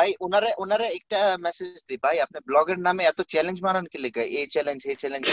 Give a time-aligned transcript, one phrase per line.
[0.00, 4.24] ভাই ওনারে ওনারে একটা মেসেজ দি ভাই আপনি ব্লগের নামে এত চ্যালেঞ্জ মারান কি লেগে?
[4.38, 5.24] এই চ্যালেঞ্জ এই চ্যালেঞ্জ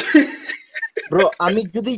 [1.12, 1.94] ব্রো আমি যদি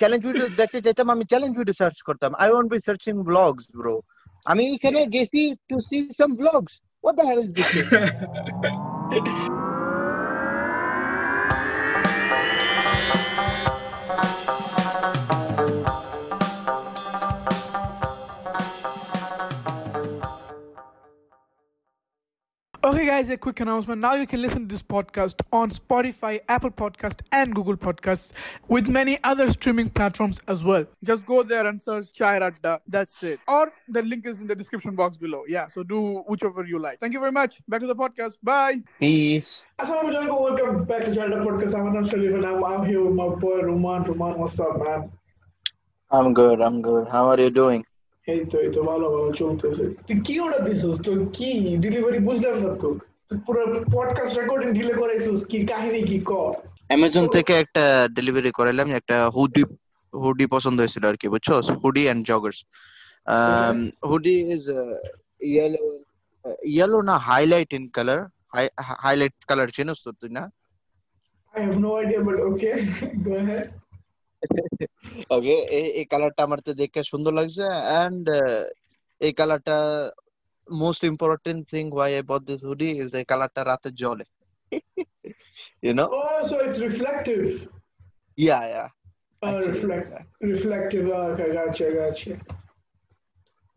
[0.00, 3.94] চ্যালেঞ্জ ভিডিও দেখতে চাইতাম আমি চ্যালেঞ্জ ভিডিও সার্চ করতাম। I want be searching blogs bro
[4.46, 6.72] আমি এখানে গেছি to see some blogs
[7.04, 7.68] what the hell is this
[22.88, 24.00] Okay, guys, a quick announcement.
[24.00, 28.32] Now you can listen to this podcast on Spotify, Apple Podcast, and Google Podcasts
[28.66, 30.86] with many other streaming platforms as well.
[31.04, 32.80] Just go there and search Chai Radda.
[32.88, 33.40] That's it.
[33.46, 35.44] Or the link is in the description box below.
[35.46, 36.98] Yeah, so do whichever you like.
[36.98, 37.60] Thank you very much.
[37.68, 38.38] Back to the podcast.
[38.42, 38.80] Bye.
[38.98, 39.66] Peace.
[39.78, 40.40] Assalamu alaikum.
[40.40, 41.78] Welcome back to Chai Radda Podcast.
[41.78, 44.04] I'm Anand Sharif and I'm, I'm here with my boy Roman.
[44.04, 45.12] Roman, what's up, man?
[46.10, 46.62] I'm good.
[46.62, 47.06] I'm good.
[47.08, 47.84] How are you doing?
[48.28, 50.96] এই তো এই তো ভালো ভালো চলতেছে। তুই কি order দিছিস?
[51.06, 51.48] তোর কি
[51.84, 52.88] ডেলিভারি বুঝলাম না তো।
[53.46, 53.62] পুরো
[53.94, 56.32] পডকাস্ট রেকর্ডিং ডিলে করাইছিস কি কাহিনী কি ক?
[56.90, 57.84] অ্যামাজন থেকে একটা
[58.16, 59.62] ডেলিভারি করাইলাম একটা হুডি
[60.12, 61.48] হুডি পছন্দ হয়েছিল আর কি বুঝছ
[61.82, 62.58] hoodie and joggers
[64.10, 64.64] hoodie is
[65.50, 65.82] yellow
[66.68, 68.20] yellow না highlight in colour
[69.04, 70.42] highlight colour chinos তো তুই না?
[71.54, 72.70] I have no idea but okay
[73.24, 73.64] go ahead
[75.30, 75.54] okay
[75.98, 77.64] এই কালারটা আমার তো দেখে সুন্দর লাগছে
[78.02, 78.24] এন্ড
[79.20, 79.76] এই কালারটা
[80.68, 84.24] most important thing why I bought this hoodie is এই কালারটা রাতে জ্বলে
[85.84, 87.48] you know Oh, so it's reflective.
[88.38, 88.86] Yeah yeah
[89.42, 90.08] Uh, reflect,
[90.42, 91.06] reflective.
[91.08, 92.32] Uh, okay, gotcha, gotcha.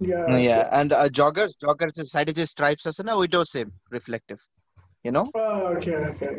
[0.01, 0.37] Yeah.
[0.39, 4.37] Yeah, and uh, joggers, joggers সাইডে যে stripes আছে না ওইটাও same reflective
[5.05, 6.33] you know Oh, okay, okay.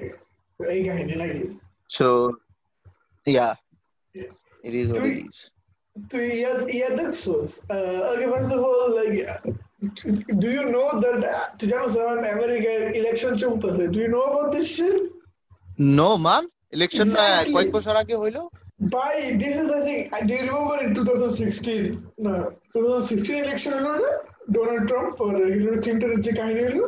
[0.60, 1.42] এই কাহিনী নাকি
[1.90, 2.06] so
[3.26, 3.48] yeah
[4.14, 4.32] Yeah.
[4.64, 5.38] It is what তুই it is
[5.96, 7.48] তুই yeah yeah দেখছোস
[8.12, 9.14] okay first of all like
[10.42, 11.16] do you know that
[11.58, 14.96] তুই জানোস এখন আমেরিকার ইলেকশন চলতেছে do you know about this shit
[15.98, 16.44] no man
[16.76, 17.52] election Exactly.
[17.54, 18.38] কয়েক বছর আগে হইল
[18.96, 21.84] By this is I think do you remember in 2016
[22.26, 22.32] no
[22.74, 24.12] 2016 election হলো না
[24.54, 26.84] ডোনাল্ড ট্রাম্প আর হিলারি ক্লিন্টনের যে কাহিনী হলো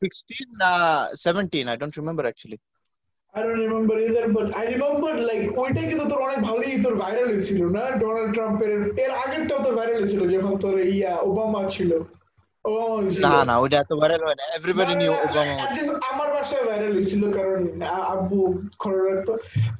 [0.00, 2.58] 16 uh 17 I don't remember actually
[3.34, 7.26] I don't remember either, but I remember like ওইটাই কিন্তু তোর অনেক ভালোই তোর ভাইরাল
[7.32, 7.82] হয়েছিল না?
[8.00, 8.70] ডোনাল্ড ট্রাম্পের
[9.04, 11.90] এর আগেরটাও তোর ভাইরাল হয়েছিল যখন তোর ইয়া ওবামা ছিল।
[13.24, 15.54] না না ওইটা এত ভাইরাল হয় না। এভরিবডি নিউ ওবামা
[16.10, 17.60] আমার বাসায় ভাইরাল হয়েছিল কারণ
[18.12, 18.40] আব্বু
[18.82, 19.32] খবর রাখতো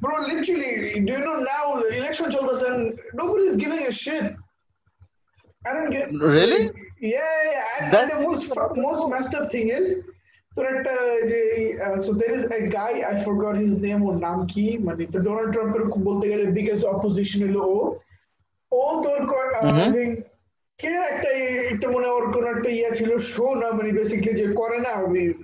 [0.02, 0.70] bro literally
[1.06, 1.66] do you know now
[2.00, 2.82] election চলতেছে and
[3.20, 4.26] nobody is giving a shit?
[5.62, 6.62] I don't get Really?
[7.14, 7.22] Yeah.
[7.74, 8.42] And, and That's- the most
[8.86, 9.86] most messed up thing is
[10.66, 10.94] একটা
[11.30, 11.40] যে
[12.00, 14.66] so there is a guy I forgot his name ওর নাম কি?
[14.78, 17.78] মানে তো Donald ট্রাম্পের বলতে গেলে biggest opposition হলো ও।
[18.72, 20.06] ও তোর আই
[20.78, 21.30] কে একটা
[21.72, 24.92] একটা মনে ওর কোন একটা ইয়া ছিল শো না মানে বেসিক্যালি যে করে না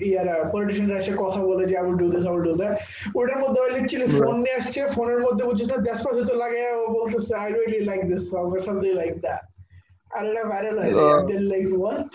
[0.05, 2.75] ইয়ারা পলিটিশিয়ানরা এসে কথা বলে যে I will do this I will do that
[3.17, 6.83] ওটার মধ্যে ওই লিটারালি ফোন নিয়ে আসছে ফোনের মধ্যে বুঝছিস না দেশপাশে তো লাগে ও
[6.97, 9.43] বলতেছে I really like this song or something like that
[10.11, 11.17] আর এটা ভাইরাল হয় Oh.
[11.51, 12.11] Like what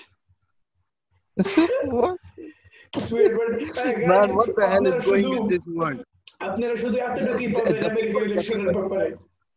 [2.94, 5.64] It's weird, but, uh, guys, man what the hell আপনারা is going শুধু- in this
[5.78, 6.00] world
[6.46, 9.08] আপনারা শুধু এতটুকুই পাবেন The- the আমেরিকার people- ইলেকশনের ব্যাপারে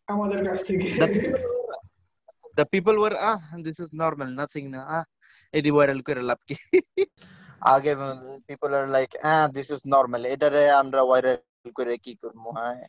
[0.08, 1.42] আমাদের কাছ থেকে the people
[2.59, 3.38] the people were ah
[3.68, 5.03] this is normal nothing na ah
[5.58, 6.56] এটি ভাইরাল করে লাভ কি
[7.74, 7.92] আগে
[8.50, 12.86] people are like ah this is normal এটারে আমরা ভাইরাল করে কি করবো হ্যাঁ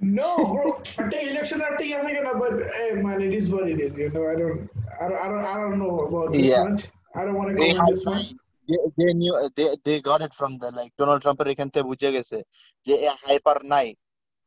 [0.00, 0.62] No, bro.
[1.02, 3.92] একটা ইলেকশন একটা ইয়ে থাকে না, but hey, man, it is what it is.
[4.02, 4.58] You know, I don't,
[5.02, 6.64] I don't, I don't, I don't know about this Yeah.
[6.66, 6.82] much.
[7.18, 8.24] I don't want to go they, on had, this one.
[8.68, 12.10] they, they knew they, they got it from the like Donald ট্রাম্পের এখান থেকে বুঝে
[12.16, 12.38] গেছে
[12.86, 13.88] যে hyper নাই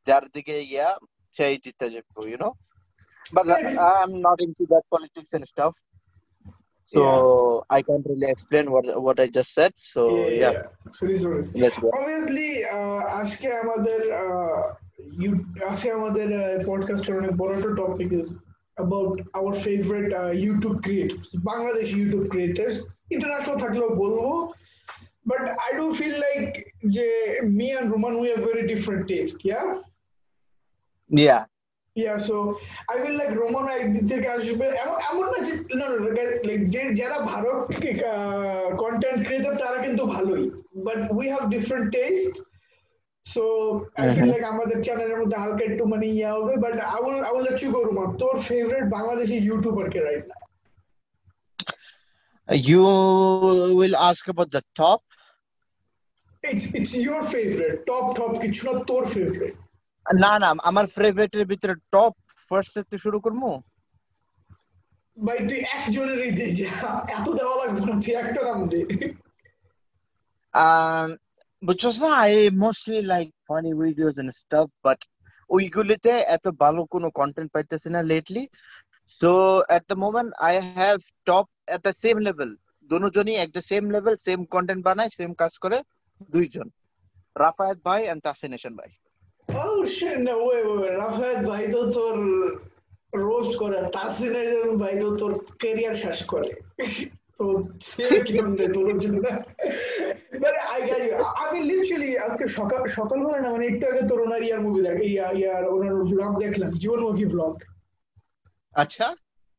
[0.08, 0.90] যার দিকে ইয়া
[1.36, 2.54] সেই জিতে যাবে you know
[3.36, 3.78] but Maybe.
[3.78, 5.76] I'm not into that politics and stuff
[6.92, 10.02] so I can't really explain what what I just said so
[10.42, 11.48] yeah, So this one is.
[11.56, 14.62] let's go Obviously, uh, আজকে আমাদের uh,
[15.22, 15.32] you
[15.72, 16.28] আজকে আমাদের
[16.70, 18.28] পডকাস্টের অনেক বড় একটা topic is
[18.77, 22.77] about our favorite uh, YouTube creators, Bangladeshi YouTube creators.
[23.11, 24.21] International থাকলেও বলব,
[25.31, 26.53] but I do feel like
[26.97, 27.07] যে
[27.59, 29.67] me and Roman we have very different taste, yeah.
[31.11, 31.43] yeah
[31.97, 32.37] Yeah, so
[32.89, 35.87] I feel like Roman একদিক থেকে আসবে এমন এমন না যে না
[36.49, 37.51] লাইক যে যারা ভালো
[38.83, 40.45] কন্টেন্ট ক্রিয়েটর তারা কিন্তু ভালোই
[40.87, 42.35] but we have different taste
[43.33, 43.45] so
[43.99, 47.33] I feel like আমাদের চ্যানেলের মধ্যে হালকা একটু মানে ইয়া হবে but I will I
[47.35, 48.05] will let you go Ruma.
[48.23, 50.37] তোর ফেভারিট বাংলাদেশি ইউটিউবার কে রাইট না
[52.71, 52.87] you
[53.79, 55.03] will ask about the top?
[56.45, 59.55] It's it's your favourite top top কিছু না তোর ফেভারিট
[60.07, 62.15] না না আমার ফেভারিটের ভিতরে টপ
[62.49, 63.43] ফার্স্ট থেকে শুরু করব?
[65.17, 66.71] ভাই তুই একজনেরই দে যা
[67.17, 68.81] এত দেওয়া লাগবে না তুই একটা নাম দে।
[71.63, 74.99] Um, বুঝছস না I mostly like funny videos and stuff, but
[75.51, 78.45] ওইগুলিতে এত ভালো কোনো কন্টেন্ট পাইতেছি না lately.
[79.21, 79.31] So
[79.77, 82.51] at the moment I have top at the same level.
[82.91, 85.79] দুজনই at the same level, same content বানায়, same কাজ করে
[86.35, 86.67] দুইজন।
[87.43, 88.91] রাফায়েত ভাই and তাসিনেশন ভাই।
[89.49, 90.37] Oh shit, no.
[91.01, 92.17] রাফায়েত ভাই তো তোর
[93.29, 94.51] রোস্ট করে তাসিনের
[94.83, 95.33] ভাই তো তোর
[95.63, 96.51] ক্যারিয়ার শেষ করে
[100.43, 100.59] মানে
[101.45, 105.27] আমি লিটারালি আজকে সকাল সকালবেলা না মানে একটু আগে তোর ওনার ইয়ার মুভি দেখ ইয়া
[105.41, 107.55] ইয়ার ওনার ব্লগ দেখলাম জীবনমুখী ব্লগ
[108.75, 109.07] আচ্ছা?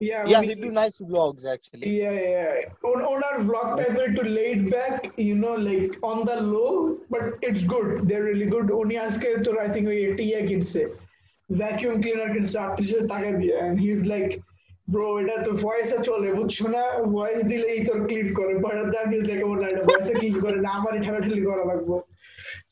[0.01, 1.86] ইয়া Yeah, he do nice vlogs actually.
[2.01, 2.89] Yeah, yeah.
[2.89, 4.95] On, on our vlog type to laid back,
[5.30, 6.74] you know, like on the low,
[7.13, 7.88] but it's good.
[8.07, 8.68] They're really good.
[8.72, 10.81] Only ask to I think we টিয়া কিনছে
[11.50, 14.31] vacuum cleaner কিনছে আটত্রিশ টাকা দিয়ে and he's like
[14.93, 16.82] bro এটা তো ভয়েসে চলে বুঝছো না
[17.16, 20.70] ভয়েস দিলেই তোর ক্লিন করে বাট দ্যাট ইজ লাইক ওর এটা ভয়েসে ক্লিন করে না
[20.78, 21.98] আমার ঠেলাঠেলি করা লাগবে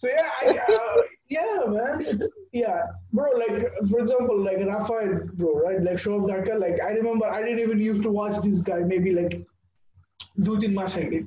[0.00, 0.92] So yeah, I, uh,
[1.36, 1.94] yeah, man.
[2.10, 2.28] It's-
[2.62, 2.78] yeah,
[3.14, 3.26] bro.
[3.42, 3.56] Like
[3.90, 5.80] for example, like Rafael, bro, right?
[5.86, 6.54] Like Shoaib Dhaka.
[6.64, 8.80] Like I remember, I didn't even used to watch this guy.
[8.92, 9.32] Maybe like
[10.44, 11.20] two three months ago.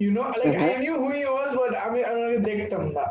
[0.00, 3.04] You know, like I knew who he was, but I mean, I don't দেখতাম না.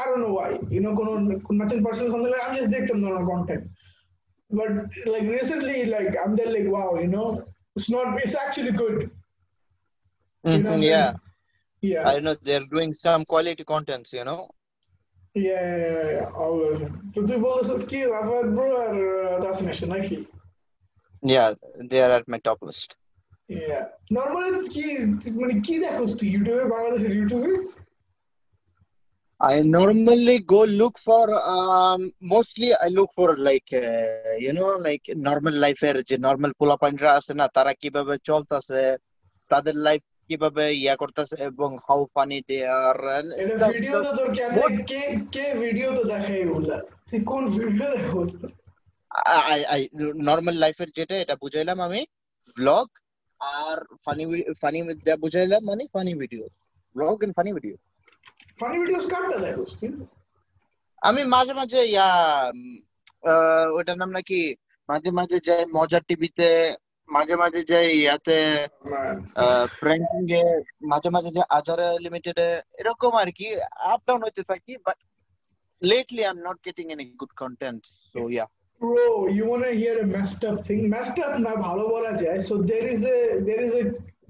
[0.00, 0.48] I don't know why.
[0.74, 1.12] You know, কোনো
[1.60, 3.62] nothing personal, something like I'm just দেখতাম না ওনার content.
[4.54, 4.70] But
[5.06, 7.26] like recently, like I'm there, like wow, you know,
[7.76, 8.06] it's not.
[8.24, 8.96] It's actually good.
[10.44, 10.82] You know what I Mhm, mean?
[10.82, 11.12] yeah,
[11.82, 12.04] Yeah.
[12.04, 14.40] I know they're doing some quality contents, you know.
[15.34, 16.30] Yeah, yeah, yeah, yeah.
[16.36, 16.80] Always.
[17.14, 18.94] তো তুই বলছিস কি Rafat bro আর
[19.44, 20.16] দাসিনেশন নাকি
[21.22, 21.48] Yeah,
[21.90, 22.90] they are at my top list.
[23.48, 23.84] Yeah.
[24.16, 24.84] Normally কি
[25.40, 27.52] মানে কি দেখোস তুই ইউটিউবে বাংলাদেশের ইউটিউবে
[29.45, 35.05] I normally go look for um mostly I look for like uh, you know like
[35.19, 38.81] normal life এর যে normal পোলাপাইনরা আছে না তারা কীভাবে চলতেছে
[39.51, 42.97] তাদের লাইফ কীভাবে ইয়া করতেছে এবং how funny they are
[43.75, 45.01] video তো তোর কেমনে কে
[45.35, 46.41] কে ভিডিও তো দেখাই
[47.09, 47.89] তুই কোন ভিডিও
[49.73, 49.81] আই
[50.29, 52.01] নর্মাল লাইফের যেটা এটা বুঝাইলাম আমি
[52.57, 52.87] ব্লগ
[53.41, 54.23] আর ফানি
[54.61, 54.79] ফানি
[55.23, 56.43] বুঝাইলাম মানে funny video
[56.95, 57.77] blog and funny video
[58.58, 59.90] funny videos কাটটা দেখোস তুই
[61.02, 62.08] আমি মাঝে মাঝে ইয়া
[62.50, 62.76] উম,
[63.24, 64.40] আহ, ওটার নাম নাকি
[64.88, 66.48] মাঝে মাঝে যাই মজার টিভিতে
[67.08, 68.38] মাঝে মাঝে যাই ইয়াতে
[69.78, 70.42] ফ্র্যাঙ্কিং এ
[70.92, 72.38] মাঝে মাঝে যে আজারা লিমিটেড
[72.80, 73.46] এরকম আর কি
[73.92, 74.98] আপ ডাউন হইতে থাকি but
[75.82, 77.80] lately I'm not getting any good content
[78.12, 78.48] so yeah
[78.80, 80.80] Bro, you wanna hear a messed up thing?
[80.88, 82.38] Messed up না ভালো বলা যায়.
[82.48, 83.82] So there is a there is a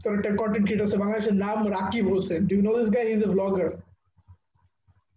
[0.02, 2.40] তোর একটা content creator আছে বাংলাদেশের নাম Rakib Hossain.
[2.48, 3.04] Do you know this guy?
[3.10, 3.68] He's a vlogger.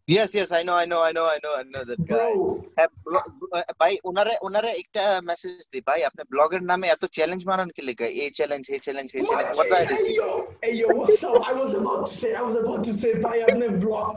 [0.08, 2.48] yes yes I know I know I know I know I know that guy Bro,
[2.78, 7.42] হ্যাঁ, blo- আহ, ভাই ওনারে ওনারে একটা মেসেজ দি ভাই আপনি ব্লগের নামে এত চ্যালেঞ্জ
[7.50, 9.58] মারান কি লেগে এই চ্যালেঞ্জ এই চ্যালেঞ্জ এই challenge What?
[9.60, 10.28] what that Hey is yo,
[10.64, 11.40] hey yo, what's up?
[11.52, 14.12] I was about to say, I was about to say, bhai, आपने vlog.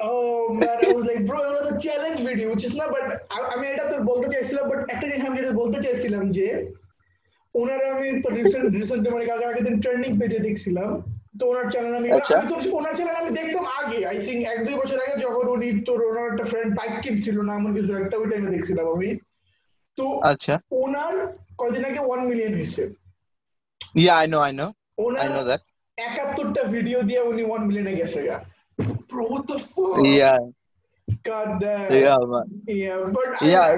[0.00, 3.04] Oh man, I was like, bro, it was a challenge video, which is not, but
[3.30, 6.46] I- আমি এটা তো বলতে চাইছিলাম, but একটা জিনিস আমি যেটা বলতে চাইছিলাম যে,
[7.54, 10.90] ওনারা আমি তো রিসেন্ট রিসেন্ট মানে কালকে আগের দিন ট্রেন্ডিং পেজে দেখছিলাম
[11.35, 14.59] তো ওনার চ্যানেল আমি আচ্ছা। আমি তো ওনার চ্যানেল আমি দেখতাম আগে আই থিঙ্ক এক
[14.65, 18.15] দুই বছর আগে যখন উনি তোর ওনার একটা ফ্রেন্ড বাইক কিনছিল না এমন কিছু একটা
[18.17, 19.09] ওই টাইমে দেখছিলাম আমি।
[19.97, 21.13] তো আচ্ছা। ওনার
[21.57, 22.83] কয়দিন আগে ওয়ান মিলিয়ন হয়েছে।
[24.03, 25.61] Yeah I know I know I ওনার know that
[25.97, 28.37] একাত্তরটা ভিডিও দিয়ে উনি ওয়ান মিলিয়নে গেছে গা।
[29.09, 29.97] Bro, what the fuck?
[30.19, 30.39] yeah
[31.25, 31.89] God damn.
[31.97, 32.47] yeah man
[32.83, 33.69] Yeah, but I- yeah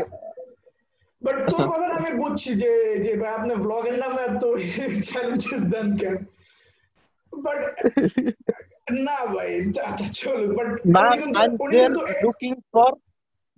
[1.22, 2.72] but তোর কথা আমি বুঝছি যে
[3.05, 4.43] যে ভাই আপনি ভ্লগের নামে এত
[5.08, 6.15] চ্যালেঞ্জেস দেন কেন?
[7.46, 7.60] বাট
[9.08, 9.50] না ভাই
[9.89, 10.67] আচ্ছা চলো but
[11.74, 11.91] there
[12.25, 12.89] looking for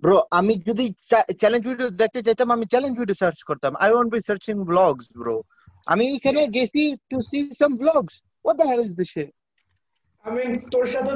[0.04, 0.86] bro আমি যদি
[1.42, 5.36] চ্যালেঞ্জ ভিডিও দেখতে চাইতাম আমি চ্যালেঞ্জ ভিডিও সার্চ করতাম। I won't be searching blogs bro
[5.88, 8.14] আমি এখানে গেছি to see some blogs
[8.46, 9.30] what the hell is this shit?
[10.26, 11.14] I mean তোর সাথে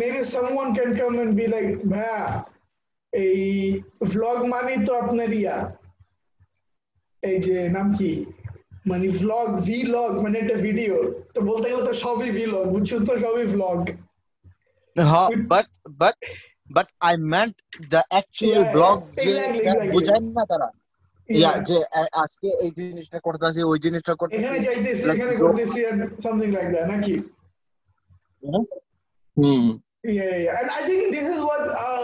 [0.00, 2.20] maybe someone can come and be like ভাইয়া
[3.12, 3.42] এই
[4.12, 5.56] ভ্লগ মানে তো আপনার ইয়া।
[7.22, 8.12] এই যে নাম কি?
[8.85, 10.93] মানে ভ্লগ ভ্লগ মানে একটা ভিডিও
[11.33, 13.77] তো বলতে গেলে তো সবই ভ্লগ বুঝছিস তো সবই vlog
[14.95, 15.67] huh, With- but
[16.01, 16.15] but
[16.69, 17.55] but I meant
[17.93, 19.93] the actual Yeah, blog yeah, যে exactly, that exactly.
[19.95, 20.67] বোঝায় না তারা
[21.29, 25.43] yeah যে আ- আজকে এই জিনিসটা করতেছি ওই জিনিসটা এখানে করতেছি যাইতেছি Like, এখানে bro-
[25.45, 25.79] করতেছি
[26.23, 27.15] সামথিং লাইক দ্যাট নাকি
[29.37, 29.63] হুম
[30.03, 30.59] Yeah, yeah, yeah.
[30.59, 32.02] And I think this is what uh,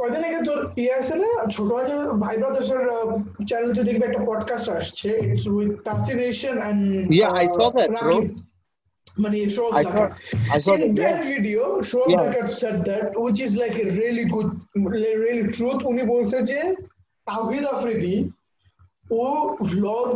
[0.00, 2.80] কয়দিন আগে তোর ইয়ে আছে না ছোট আছে ভাই ব্রাদার্সের
[3.48, 6.82] চ্যানেল তো দেখবে একটা পডকাস্ট আসছে it's with তাসিনেশন and
[7.20, 8.16] Yeah, I saw that, bro.
[9.22, 10.02] মানে show I saw
[10.54, 11.30] I saw in that that yeah.
[11.34, 12.20] video show Yeah.
[12.22, 14.48] Dhakat said that which is like a really good
[14.94, 16.60] really truth উনি বলছে যে
[17.26, 18.16] তাওহিদ আফ্রিদি
[19.22, 19.24] ও
[19.72, 20.06] vlog.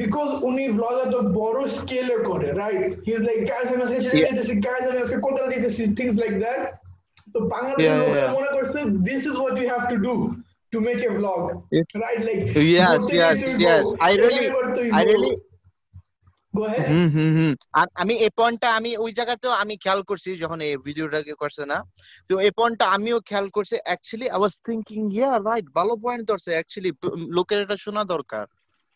[0.00, 4.18] Because উনি vlog এত বড় স্কেলে করে right he is like guys আমি আজকে.
[4.26, 6.60] যেতেছি গাইস আমি আজকে কলকাতা যেতেছি থিংস লাইক দ্যাট
[7.34, 10.12] তো বাংলাদেশের Yeah, লোকেরা মনে করছে this is what you have to do
[10.72, 11.08] to make a
[11.70, 11.86] Yeah.
[12.02, 12.38] Right like
[12.74, 13.84] Yes, yes, yes.
[14.02, 14.50] I really-
[14.98, 15.38] I really-
[16.54, 17.52] go ahead hmm hmm hmm.
[17.80, 21.78] আ- আমি এই পয়েন্টটা আমি ওই জায়গাতেও আমি খেয়াল করছি যখন এই ভিডিওটাকে করছে না।
[22.30, 26.50] তো এই পয়েন্টটা আমিও খেয়াল করছি। Actually I was thinking yeah right ভালো পয়েন্ট ধরছে।
[26.56, 26.90] অ্যাকচুয়ালি
[27.36, 28.44] লোকের এটা শোনা দরকার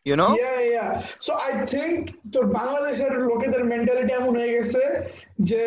[0.06, 0.86] you know yeah yeah
[1.26, 2.00] so I think
[2.32, 4.82] তোর বাংলাদেশের লোকেদের মেন্টালিটি এমন হয়ে গেছে
[5.50, 5.62] যে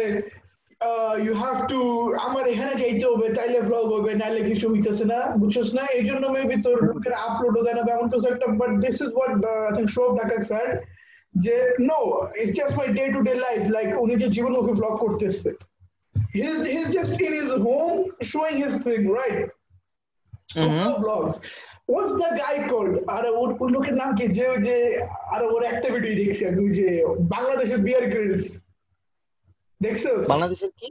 [1.25, 1.79] ইউ হ্যাভ টু
[2.25, 5.83] আমার এখানে যাইতে হবে তাইলে ব্লগ হবে নাইলে কিছু হইতেছে না বুঝছস না?
[5.97, 9.31] এই জন্য মেবি তোর লোকের আপলোডও দেয় না এমন কিছু একটা but this is what
[9.67, 10.09] I think shove
[10.49, 10.67] sir
[11.43, 11.55] যে
[11.89, 11.99] no
[12.41, 15.51] it's just my day to day life like উনি যে জীবনমুখী ব্লগ করতেছে।
[16.37, 17.97] He's he's just in his home
[18.31, 19.39] showing his thing right?
[20.55, 20.87] Mhm.
[21.03, 21.35] vlogs.
[21.93, 22.95] What's the guy called?
[23.15, 24.25] আরে ওর ওই লোকের নাম কি?
[24.37, 24.75] যে যে
[25.33, 26.87] আরে ওর একটা ভিডিও দেখছি আমি যে
[27.33, 28.47] বাংলাদেশের বিয়ার গ্রিলস
[30.31, 30.89] বাংলাদেশের কি?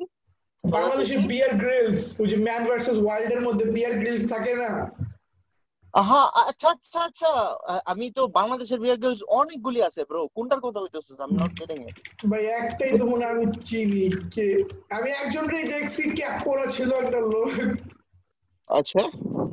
[0.64, 4.71] বাংলাদেশের বিয়ার গ্রিলস ওই যে ম্যান ভার্সেস ওয়াইল্ড এর মধ্যে বিয়ার গ্রিলস থাকে না?
[5.95, 7.31] আহা আচ্ছা আচ্ছা আচ্ছা।
[7.85, 11.78] আমি তো বাংলাদেশের বিয়ার গার্লস অনেকগুলি আছে ব্রো কোনটার কথা হইতেছিস I am not getting
[11.88, 11.97] it
[12.31, 14.47] ভাই একটাই তো মনে হয় আমি চিনি। কে?
[14.90, 17.50] আমি একজনকেই দেখছি ক্যাপ পরা ছিল একটা লোক।
[18.71, 19.02] আচ্ছা।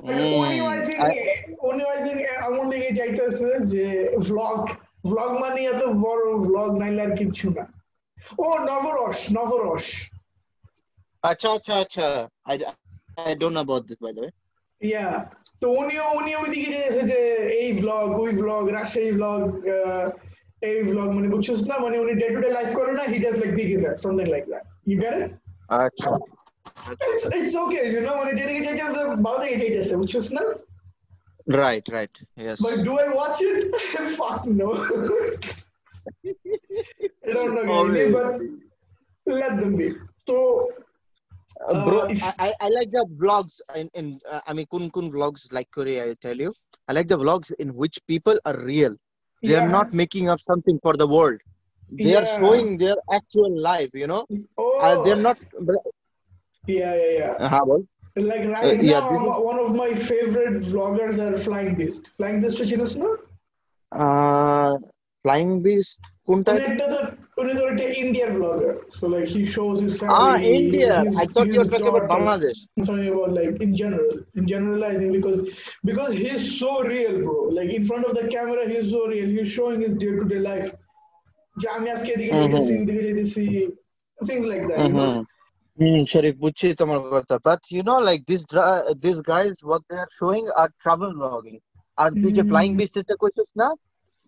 [0.06, 1.02] I think
[1.70, 1.92] উনিও
[2.48, 3.86] এমন দিকে যাইতেছে যে
[4.28, 4.58] ভ্লগ
[5.06, 7.63] ভ্লগ মানে এত বড় ভ্লগ নাইলে আর কিচ্ছু না।
[8.39, 9.86] ও নবরস নবরস
[11.24, 12.08] আচ্ছা আচ্ছা আচ্ছা
[12.46, 12.56] I
[13.20, 14.32] I don't know about this by the way
[14.82, 15.08] yeah
[15.62, 17.20] তো উনিও উনিও ওইদিকে যেতেছে যে
[17.60, 19.42] এই ভ্লগ ওই ভ্লগ রাজশাহী ভ্লগ
[20.62, 21.75] এই ভ্লগ মানে বুঝছিস না?
[21.84, 24.44] মানে উনি ডে টু ডে লাইফ করে না he does like big event something like
[24.51, 25.32] that you get it
[25.80, 26.10] আচ্ছা।
[27.03, 30.44] It's it's okay you know মানে যেদিকে যাইতেছে ভালো দিকে যাইতেছে বুঝছিস না?
[31.62, 33.58] Right right yes But do I watch it?
[34.20, 34.68] Fuck no.
[37.28, 38.14] I don't know, Always.
[38.14, 38.42] but
[39.26, 39.94] let them be.
[40.28, 40.70] So,
[41.70, 44.68] Uh, bro, Uh, if- I, I I like the vlogs in in uh, I mean
[44.74, 46.52] kun kun vlogs like Korea I tell you
[46.88, 48.94] I like the vlogs in which people are real
[49.48, 51.40] they are not making up something for the world
[52.06, 54.24] they are showing their actual life you know
[54.58, 55.38] oh, uh, they're not
[56.68, 57.34] Yeah, yeah, yeah.
[57.40, 57.84] uh, well,
[58.16, 62.12] Like right Uh, yeah, now, this is- one of my favorite vloggers are Flying Beast.
[62.18, 63.18] Flying Beast, you know, no?
[63.92, 64.78] uh,
[65.25, 66.51] তো
[67.42, 71.48] উনি তো একটা ইন্ডিয়ার blogger so like he shows his ah family India I thought
[71.51, 75.39] you were talking about Bangladesh I'm talking about like in general, in generalizing because
[75.89, 77.38] because he's so real, bro.
[77.58, 79.27] Like in front of the camera, he's so real.
[79.36, 80.70] He's showing his day-to-day life.
[81.56, 82.42] যে আমি আজকে এদিকে Mhm.
[82.44, 83.44] যেতেছি ওদিকে যেতেছি
[84.20, 84.80] things like that.
[84.86, 85.10] You know?
[85.10, 85.22] Mhm.
[85.77, 90.00] Hmm, Sharif, বুঝছি তোমার কথা but you know like these dra- these guys what they
[90.03, 91.60] are showing are travel vlogging
[91.98, 92.51] আর তুই যে Hmm.
[92.51, 93.68] flying beast এটা কইছিস না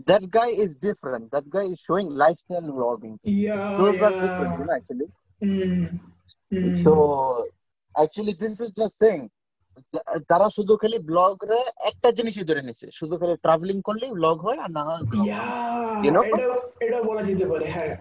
[0.07, 4.23] that guy is different that guy is showing lifestyle vlogging Yeah, those are yeah.
[4.25, 5.09] different you know actually
[5.41, 5.85] Mm.
[6.53, 6.85] Mm.
[6.85, 6.93] so
[7.95, 9.21] actually this is the thing
[9.93, 11.61] তা- তারা শুধু খালি blog রে
[11.91, 15.31] একটা জিনিসই ধরে নিছে শুধু খালি ট্রাভেলিং করলেই ব্লগ হয় আর না হয় vlog হয়।
[15.31, 16.25] Yeah, You know?
[16.31, 16.47] এটা
[16.87, 17.93] এটা বলা যেতে পারে হ্যাঁ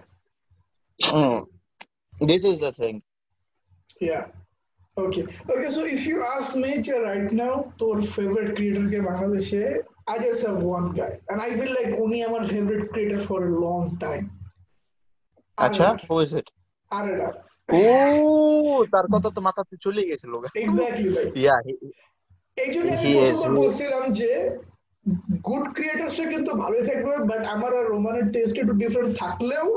[0.98, 1.36] Hmm.
[2.20, 2.96] this is the thing
[4.00, 4.24] Yeah.
[4.96, 5.24] Okay.
[5.52, 5.70] Okay.
[5.70, 9.62] So if you ask me to right now, তোর favorite creator কে বাংলাদেশে,
[10.07, 13.53] I just have one guy, and I feel like উনি আমার favorite creator for a
[13.65, 14.25] long time.
[15.57, 16.47] আচ্ছা who is it?
[16.91, 17.29] আরেরা।
[17.69, 17.83] ও
[18.93, 20.33] তার কথা তো মাথাতে চলে গেছিল
[20.65, 21.59] Exactly ভাই। yeah
[22.57, 24.31] এই জন্য আমি He is, প্রথমবার he- বলছিলাম যে
[25.47, 29.67] গুড ক্রিয়েটার্সরা কিন্তু ভালোই থাকবে বাট আমার আর রোমানের টেস্ট একটু ডিফারেন্ট থাকলেও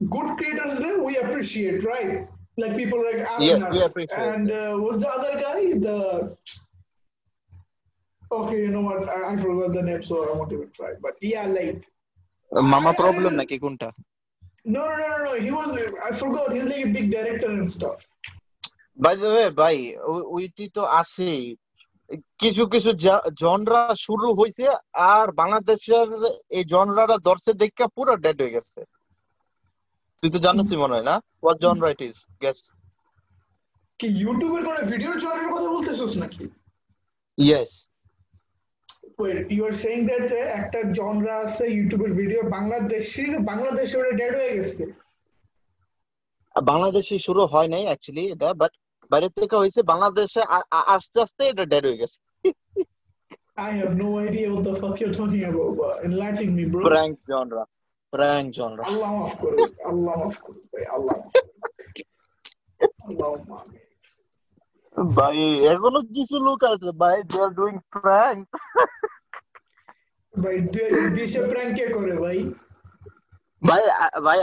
[0.00, 2.10] good ক্রিয়েটার্সরা we appreciate right
[2.60, 5.60] like people like Yes, we appreciate and uh, what's the other guy?
[5.86, 5.96] The
[8.30, 9.08] okay you know what?
[9.08, 10.90] I, I forgot the name so I won't even try.
[11.04, 11.80] But yeah like
[12.52, 13.88] I- problem I- নাকি কোনটা?
[14.74, 15.68] No no no no no he was
[16.08, 17.98] I forgot he's like a big director and stuff.
[18.98, 19.76] By the way ভাই
[20.36, 21.42] ওইটি তো আছেই।
[22.42, 22.90] কিছু কিছু
[23.42, 24.66] genre শুরু হইছে
[25.12, 26.08] আর বাংলাদেশের
[26.56, 28.80] এই জনরাটা দর্শে দেখে পুরো ডেড হয়ে গেছে।
[30.22, 31.16] তুই তো জানিস মনে হয় না?
[31.42, 32.58] What genre it is guess
[34.00, 36.44] কি ইউটিউবের কোনো ভিডিওর জনের কথা বলতেছিস নাকি?
[37.38, 37.72] ইয়েস
[40.60, 44.82] একটা জনরা আছে ইউটিউবের ভিডিও বাংলাদেশের বাংলাদেশে ওটা হয়ে গেছে।
[46.56, 48.72] বাংলাদেশে শুরু হয় নাই অ্যাকচুয়ালি এটা বাট
[49.10, 50.40] বাইরে থেকে হয়েছে বাংলাদেশে
[50.94, 52.18] আস্তে আস্তে এটা ডেড হয়ে গেছে।
[53.64, 54.74] I have no idea what the
[58.56, 58.84] genre
[60.72, 61.14] ভাই আল্লাহ
[63.50, 63.64] মাফ
[65.16, 65.38] ভাই
[65.72, 68.42] এখনও কিছু লোক আছে ভাই দে আর ডুইং প্র্যাঙ্ক
[70.34, 72.38] ভাই দুই হাজার বিশে প্র্যাঙ্ক কে করে ভাই?
[73.62, 73.82] ভাই
[74.26, 74.38] ভাই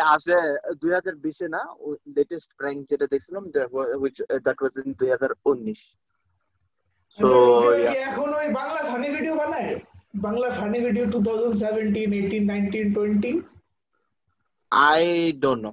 [0.81, 1.61] দুই হাজার বিশে না?
[2.17, 3.43] লেটেস্ট প্র্যাঙ্ক যেটা দেখছিলাম
[4.45, 5.81] দ্যাট ওয়াজ ইন দুই হাজার উনিশ।
[7.17, 9.71] আচ্ছা, এখন ওই বাংলা ফানি ভিডিও বানায়?
[10.25, 13.31] Bangla funny video two thousand seventeen eighteen nineteen twenty
[14.71, 15.03] I
[15.43, 15.71] don't know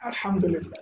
[0.00, 0.80] আলহামদুলিল্লাহ।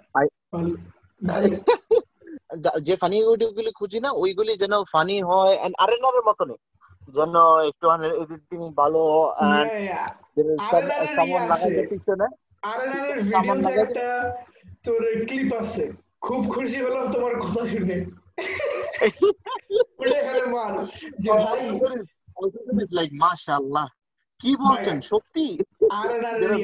[2.87, 6.59] যে ফানি ভিডিও গুলি খুঁজি না ওইগুলি যেন ফানি হয় আরেনারের মতনই।
[7.16, 7.35] যেন
[7.71, 7.85] একটু
[8.23, 9.02] এডিটিং ভালো
[11.68, 12.26] ইয়ে পিছনে।
[13.25, 14.06] ভিডিওতে একটা
[14.87, 15.85] তোর ক্লিপ আছে
[16.26, 17.97] খুব খুশি হলাম তোমার কথা শুনে।
[21.25, 21.61] যে ভাই
[22.99, 23.87] লাইক মাশাআল্লাহ
[24.40, 25.47] কি বলছেন সত্যি?
[26.42, 26.61] many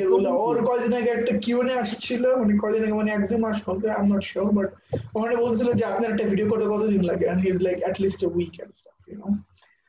[0.47, 4.01] ওর কদিন আগে একটা কিউএনএ আসছিল মানে কদিন আগে মানে এক দুই মাস হবে I
[4.03, 4.69] am not sure but
[5.17, 7.25] ওখানে বলছিল যে আপনার একটা ভিডিও করতে কতদিন লাগে?
[7.33, 9.29] And he is like at least a week and stuff you know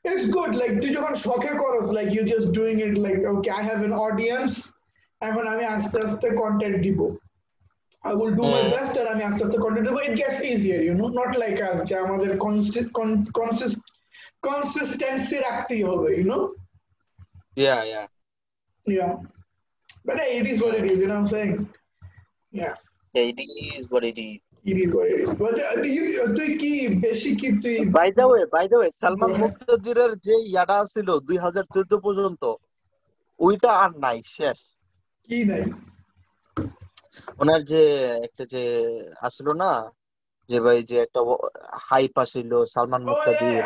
[0.05, 3.63] it's good like তুই যখন শখে করস like you just doing it like okay I
[3.69, 4.51] have an audience
[5.21, 7.01] এখন আমি আস্তে আস্তে কন্টেন্ট দিব
[8.05, 8.73] I will do my Hmm.
[8.75, 11.79] best and আমি আস্তে আস্তে কন্টেন্ট দেবো it gets easier you know not like us
[11.89, 13.81] যে আমাদের consist con- consist
[14.49, 16.43] consistency রাখতেই হবে you know
[17.63, 18.03] yeah yeah
[18.87, 19.13] yeah
[20.07, 21.53] but hey, it is what it is you know what I'm saying
[22.53, 22.75] yeah
[23.15, 23.39] it
[23.79, 24.50] is what it is it is what it is
[28.74, 32.44] Way Salman মুক্তাদিরের যে ইয়াটা ছিল দুই হাজার চোদ্দ পর্যন্ত
[33.40, 34.60] ওইটা আর নাই শেষ।
[35.30, 35.64] কি নাই?
[37.38, 37.82] ওনার যে
[38.24, 38.64] একটা যে
[39.22, 39.92] আসলো না
[40.50, 41.20] যে ভাই যে একটা
[41.82, 43.64] hype Aseel Salman Muktadir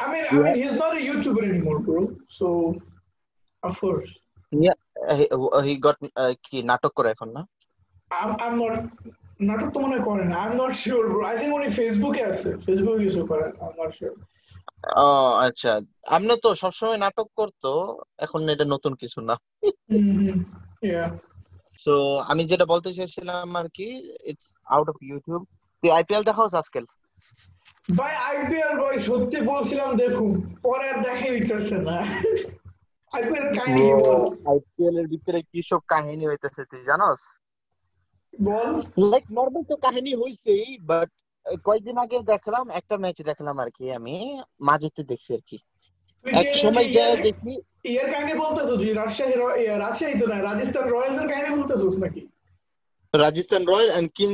[5.63, 5.97] he got
[6.43, 7.47] কি নাটক করে এখন না?
[9.39, 11.21] নাটক তো মনে হয় করে না I'm not sure bro.
[11.31, 14.15] I think উনি ফেসবুকে আছে। ফেসবুকে কিছু করেন I'm not sure.
[15.05, 15.07] ও
[15.47, 15.71] আচ্ছা।
[16.15, 17.71] আপনি তো সবসময় নাটক করতো
[18.25, 19.35] এখন এটা নতুন কিছু না।
[19.95, 20.37] Mm-hmm.
[21.83, 21.93] সো
[22.31, 23.87] আমি যেটা বলতে চাইছিলাম আর কি
[24.29, 25.41] ইটস আউট অফ ইউটিউব
[25.83, 26.85] তুই আইপিএল দেখাও আজকাল?
[27.99, 30.31] ভাই আইপিএল ভাই সত্যি বলছিলাম দেখুন
[30.65, 31.97] পরে আর দেখাই হইতেছে না।
[33.13, 33.83] আইপিএল কাহিনী
[34.51, 37.21] আইপিএল এর ভিতরে কি সব কাহিনী হইতেছে তুই জানোস?
[38.39, 38.69] বল।
[39.03, 41.09] লাইক নর্মাল তো কাহিনী হইছেই বাট
[41.65, 44.15] কয়েকদিন আগে দেখলাম একটা ম্যাচ দেখলাম আর কি আমি
[44.59, 45.57] মাঝেতে দেখছি আর কি।
[46.25, 47.53] এক সময় ইয়ের- যায় দেখি।
[47.85, 52.21] ইয়ের কাহিনী বলতেছো তুই রাজশাহী ইয়ে, রাজশাহী তো না রাজস্থান রয়্যালস এর কাহিনী বলতেছোস নাকি?
[53.13, 54.31] Rajasthan royal and king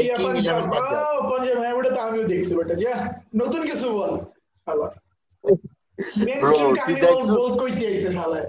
[0.00, 2.92] yeah king eleven Punjab ও পাঞ্জাব হ্যাঁ ওটা তো আমিও দেখছি বেটা যা
[3.34, 4.12] নতুন কিছু বল
[4.66, 4.90] আবার।
[6.14, 8.48] তুই কাহিনী বল বল কইতে আইছে শালায়।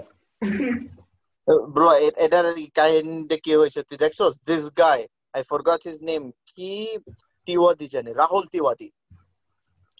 [1.74, 1.88] ব্রো
[2.24, 5.00] এটার কাহিনীটা কি হয়েছে তুই দেখছস this guy
[5.34, 6.72] I forgot his name কি
[7.48, 8.88] তিওয়াদি জানে রাহুল তিওয়াদি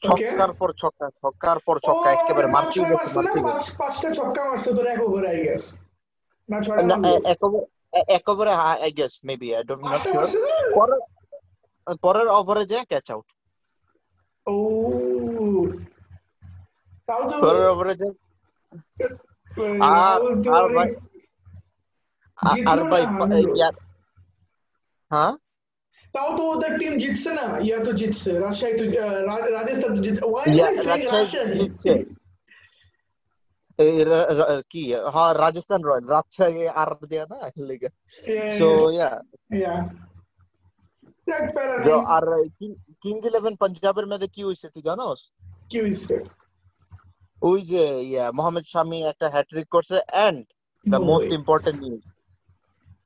[0.02, 2.72] ছক্কার পর ছক্কা ছক্কার পর ছক্কা একেবারে পাঁচ
[3.14, 5.64] মারতেই গেছে পাঁচটা ছক্কা মারছে তোর এক ওভার আই গেস
[6.48, 7.08] না ছয়টা না, মারলো?
[7.10, 10.26] এ- একেবারে এ- I guess maybe I don't not sure
[10.76, 11.00] পরের
[12.02, 13.26] পরের ওভারে যে ক্যাচ আউট
[14.46, 14.54] ও
[17.08, 18.14] তাও তো পরের ওভারে যায়
[20.00, 20.20] আর
[20.56, 20.88] আর ভাই
[22.38, 23.54] আ- জিতলো আর না ভাই হারলো?
[23.54, 23.80] ইয়ার-
[25.10, 25.32] হ্যাঁ
[26.14, 30.00] তাও তো ওদের টিম জিতছে না ইয়া তো জিতছে রাজশাহী তো আহ, রা- রাজস্থান তো
[30.02, 31.92] জিতছে why yeah, I saying Rajshahi Rajshahi জিতছে।
[33.78, 34.82] এই রা- রা- কি
[35.14, 37.88] হ্যাঁ রাজস্থান রয়্যাল রাজশাহী আর দেয়া না লেগে
[38.52, 39.10] সো ইয়া
[39.52, 39.74] ইয়া
[41.26, 42.24] দেখ প্যারা So, নাই আর
[43.02, 45.20] কিং ইলেভেন পাঞ্জাবের মধ্যে কি হয়েছে তুই জানোস
[45.70, 46.14] কি হইছে
[47.42, 49.96] ওই যে ইয়া মোহাম্মদ শামি একটা হ্যাট্রিক করছে
[50.26, 50.44] and
[50.86, 51.36] the No most way.
[51.38, 52.02] Important news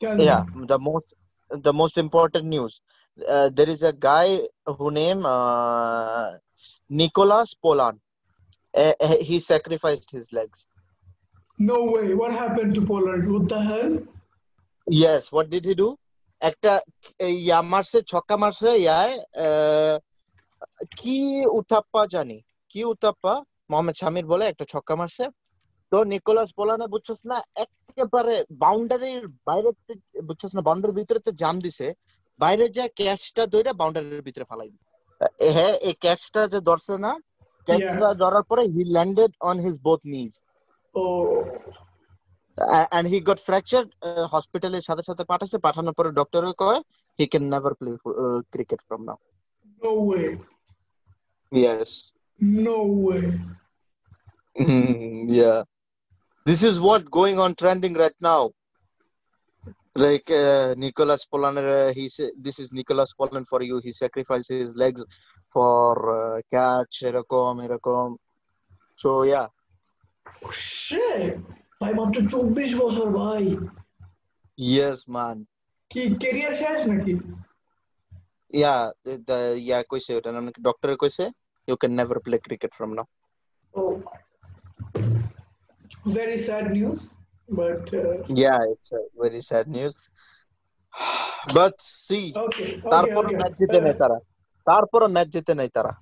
[0.01, 0.15] কেন?
[0.29, 1.10] yeah the most
[1.67, 2.73] the most important news
[3.17, 4.27] uh, there is a guy
[4.77, 6.27] who name uh,
[6.91, 7.95] Nicolas Polan
[8.73, 10.60] uh, he sacrificed his legs
[11.60, 12.08] No way.
[12.13, 13.23] What happened to Pollard?
[13.34, 13.91] What the hell?
[14.88, 15.89] yes what did he do
[16.41, 16.71] একটা
[17.39, 19.13] ইয়া মারছে ছক্কা মারছে ইয়ায়
[19.45, 19.95] আহ,
[20.99, 21.17] কি
[21.60, 22.38] উতাপ্পা জানি
[22.71, 23.34] কি উতাপ্পা
[23.69, 25.23] মোহাম্মদ শামির বলে একটা ছক্কা মারছে
[25.92, 29.70] তো নিকোলাস পোলানে বুঝছস না একেবারে বাউন্ডারির বাইরে
[30.29, 31.87] বুঝছস না বাউন্ডারির ভিতরে তো জাম দিছে
[32.40, 34.88] বাইরে যে ক্যাচটা দইরা বাউন্ডারির ভিতরে ফালাই দিছে।
[35.57, 37.12] হ্যাঁ এই ক্যাচটা যে ধরছে না
[37.68, 40.33] ক্যাচটা ধরার পরে he landed on his both knees
[40.94, 41.44] Oh,
[42.92, 43.88] and he got fractured
[44.33, 46.81] হসপিটালের সাথে সাথে পাঠাচ্ছে পাঠানোর পরে ডক্টরে কয়
[47.18, 49.18] he can never play uh, cricket from now.
[49.83, 50.29] No way.
[51.53, 51.90] yes.
[52.40, 53.24] No way.
[56.39, 58.51] yeah this is what going on trending right now
[59.95, 64.49] like uh, Nicholas Polan uh, he said this is Nicholas Polan for you he sacrificed
[64.49, 65.03] his legs
[65.53, 68.08] for uh, catch এরকম এরকম
[68.97, 69.47] so yeah
[70.86, 71.36] Shit!
[71.81, 73.43] ভাই মাত্র চব্বিশ বছর ভাই
[74.58, 75.38] Yes, man.
[75.91, 77.13] কি career শেষ নাকি
[78.53, 81.25] Yeah, the, the yeah, কইছে ওটা নাম ডক্টরে কইছে
[81.67, 83.08] you can never play cricket from now.
[83.73, 84.03] Oh,
[86.09, 87.00] Very sad news,
[87.48, 89.94] but uh, Yeah, it's a very sad news.
[91.55, 93.37] But see, okay, okay, তারপর okay.
[93.37, 94.18] ম্যাচ জিতে নাই তারা
[94.66, 95.92] তারপর ম্যাচ জিতে নাই তারা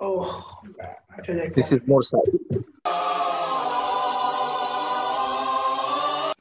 [0.00, 0.20] Oh,
[1.16, 2.26] আচ্ছা যাক। This is more sad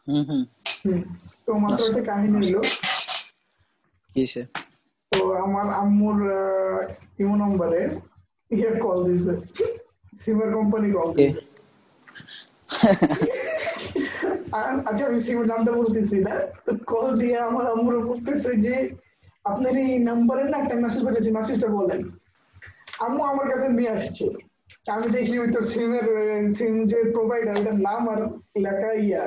[0.07, 0.43] hmm hmm
[0.83, 0.99] hmm,
[1.45, 2.61] তো মাত্র একটা কাহিনী হলো
[4.15, 4.41] কিসে
[5.11, 6.17] তো আমার আম্মুর
[7.21, 7.81] ইমো নম্বরে
[8.51, 9.33] ইয়ে কল দিছে
[10.13, 11.15] সিমের কোম্পানি কল কে?
[11.19, 11.40] দিছে আর-
[14.87, 16.33] আচ্ছা আমি সিমের নামটা বলতেছি না।
[16.85, 18.75] কল দিয়ে আমার আম্মুর বলতেছে যে
[19.45, 22.01] আপনার এই নাম্বারে না একটা মেসেজ করেছি মেসেজটা বলেন।
[22.99, 24.25] আম্মু আমার কাছে নিয়ে আসছে।
[24.87, 26.05] আমি দেখি ওই তোর সিমের
[26.55, 28.19] সিম যে প্রোভাইডার ওটার নাম আর
[28.57, 29.23] লেখা ইয়া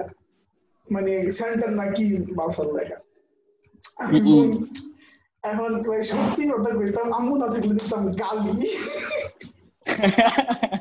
[0.86, 2.04] মানে সেন্টার নাকি
[2.36, 2.98] বাসার লেখা।
[5.42, 5.70] এখন
[6.02, 8.54] সত্যি কথা কইতাম আম্মু না থাকলে দিতাম গালি।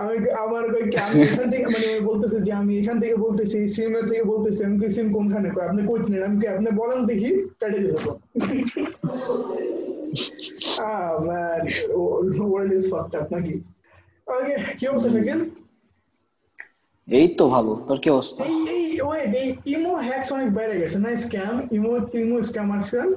[0.00, 2.38] আমি আচ্ছা থেকে আমি এখান থেকে মানে বলতেছে
[3.00, 5.48] থেকে বলতেছি সিমের থেকে বলতেছি আমি কি সিম কোনখানে?
[5.50, 7.30] কই আপনি কই চিনেন আমি কি আপনি বলেন দেখি
[7.60, 8.12] কেটে দিছে তো
[10.78, 11.60] Ah man,
[12.36, 13.54] the world is fucked up নাকি?
[14.26, 15.40] Okay, কি অবস্থা শাকিল?
[17.08, 18.42] এই তো ভালো তোর কি অবস্থা?
[19.42, 21.92] এই ইমো হ্যাকস অনেক বেড়ে গেছে না স্ক্যাম ইমো
[22.22, 23.08] ইমো স্ক্যাম আজকাল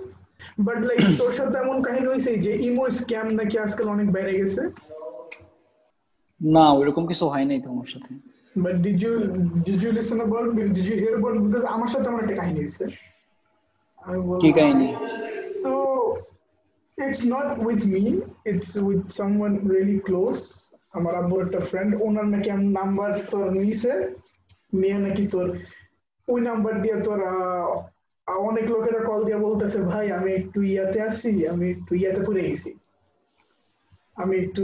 [0.65, 4.62] বাট লাইক তোর সাথে এমন কাহিনী হয়েছে যে ইমো স্ক্যাম নাকি আজকাল অনেক বেড়ে গেছে?
[6.41, 8.12] না ওইরকম কিছু হয় নাই তোমার সাথে।
[8.63, 9.13] But did you
[9.67, 12.86] did you listen about did you hear about because আমার সাথে এমন একটা কাহিনী হয়েছে।
[14.41, 14.88] কি কাহিনী?
[15.63, 15.73] So
[17.06, 18.04] it's not with me,
[18.52, 20.41] it's with someone really close.
[20.93, 22.49] আমার আব্বুর একটা ফ্রেন্ড ওনার নাকি
[22.80, 23.93] নাম্বার তোর নিছে
[24.82, 25.47] নিয়ে নাকি তোর
[26.28, 27.19] ওই নাম্বার দিয়ে তোর
[28.49, 32.71] অনেক লোকেরা কল দিয়ে বলতেছে ভাই আমি একটু ইয়াতে আছি আমি একটু ইয়াতে পড়ে গেছি।
[34.21, 34.63] আমি একটু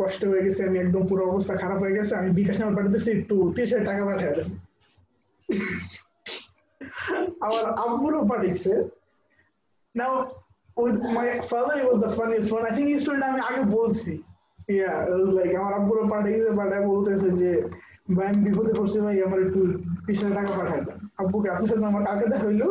[0.00, 3.34] কষ্ট হয়ে গেছে আমি একদম পুরো অবস্থা খারাপ হয়ে গেছে আমি বিকাশ নাম্বার পাঠাতেছি একটু
[3.54, 4.48] তিরিশ হাজার টাকা পাঠিয়ে দেন।
[7.46, 8.72] আমার আব্বুরও পাঠিয়েছে।
[11.18, 12.64] My father, it was the funniest one.
[12.70, 14.12] I think he stood আমি আগে বলছি।
[15.60, 17.50] আমার আব্বুরও পাঠায় বলতেছে যে
[18.16, 19.60] ভাই আমি বিপদে পড়ছি ভাই আমার একটু
[20.38, 22.62] টাকা পাঠায় দেন। আব্বুকে আপনার সাথে আমার আগে দেখা হইল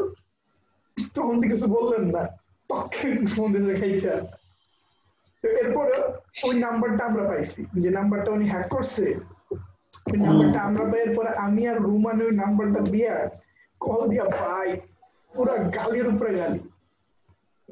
[1.16, 2.24] তখন তো কিছু বললেন না।
[2.70, 4.14] তখন ফোন দিয়েছে খাইটা
[5.44, 5.94] এরপরে
[6.48, 9.06] ওই নাম্বারটা আমরা পাইছি যে নাম্বারটা উনি হ্যাক করছে
[10.10, 13.14] ওই নাম্বারটা আমরা পাই এরপরে আমি আর রুমান ওই নাম্বারটা দিয়া
[13.82, 14.70] কল দিয়া ভাই
[15.34, 16.60] পুরা গালির উপরে গালি।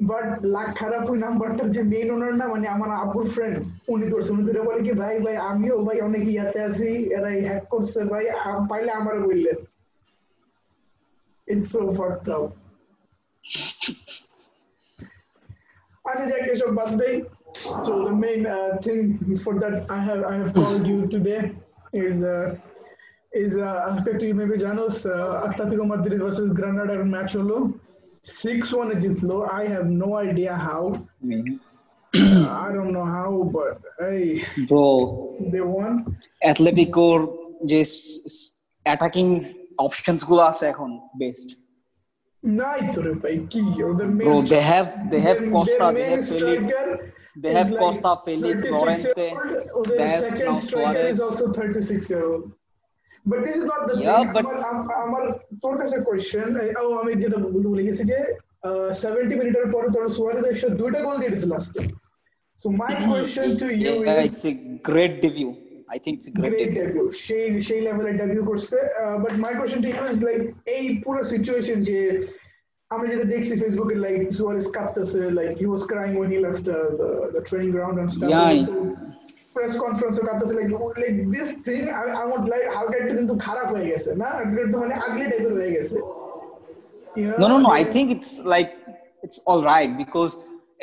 [0.02, 3.56] বাট লাখ খারাপ ওই নাম্বারটার যে মেইন ওনার না মানে আমার আব্বুর ফ্রেন্ড
[3.88, 7.64] উনি ধরছে উনি ধরে বলে কি ভাই ভাই আমিও ভাই অনেক ইয়াতে আছি এরা হ্যাক
[7.68, 9.58] করছে ভাই আম- পাইলে আমার বললেন।
[11.48, 12.44] ইটস সো ফাকড আপ
[16.04, 17.14] আচ্ছা যাক এসব বাদ দেই।
[17.86, 19.00] So the main uh, thing
[19.36, 21.40] for that I have I have called you today
[22.04, 22.46] is uh,
[23.34, 24.96] is uh, আজকে তুই মেবি জানোস
[25.46, 27.00] আটলান্টিকো মাদ্রিদ ভার্সেস গ্রানাডার
[28.24, 30.84] ম্যাচ হলো সিক্স ওয়ানে জিতলো I have no idea how
[32.64, 34.22] I don't know how but hey
[34.68, 34.86] bro
[35.52, 35.92] they won
[36.44, 37.18] অ্যাথলেটিকোর
[37.64, 37.80] যে
[38.86, 39.26] attacking
[39.78, 41.48] অপশনসগুলো আছে এখন বেস্ট
[42.42, 45.94] নাই তো রে ভাই কি ওদের bro main they have they have their- Costa their
[45.94, 46.86] they main have Felix striker
[47.42, 49.36] they is have like Costa, Felix, 36 Llorente, year
[49.74, 49.86] old.
[49.88, 51.20] they Their have second now striker is Suarez.
[51.20, 52.44] also 36 year old.
[53.24, 54.32] But this is not the Yeah, thing.
[54.32, 55.22] but- আমার আম- আমার
[55.64, 56.48] তোর কাছে question
[56.82, 58.18] ও আমি যেটা বলতে ভুলে গেছি যে
[59.02, 61.80] সেভেন্টি মিনিটের পরে তোর সুয়ারেজ এসে দুইটা গোল দিয়ে দিয়েছিল লাস্টে
[62.62, 64.54] so my question to you Yeah, is it's a
[64.90, 65.52] great debut.
[65.88, 66.78] I think it's a great, great debut.
[66.78, 68.76] Debut সেই সেই লেভেলে ডেবিউ করছে
[69.24, 70.40] but my question to you is like
[70.76, 71.98] এই পুরো সিচুয়েশন যে
[72.90, 76.78] আমি যেটা দেখছি ফেসবুকে লাইক সুয়ারেজ কাঁদতেছে like he was crying when he left the
[77.00, 78.50] the, the training ground and stuff Yeah,
[79.54, 80.68] press কনফারেন্সে কাঁদতেছে like
[81.02, 84.28] like this thing I I want like হালকা একটু কিন্তু খারাপ হয়ে গেছে না?
[84.42, 85.98] একটু মানে আগলি টাইপের হয়ে গেছে?
[87.40, 87.70] No, no, no.
[87.82, 88.70] I think it's like
[89.24, 90.32] it's all right because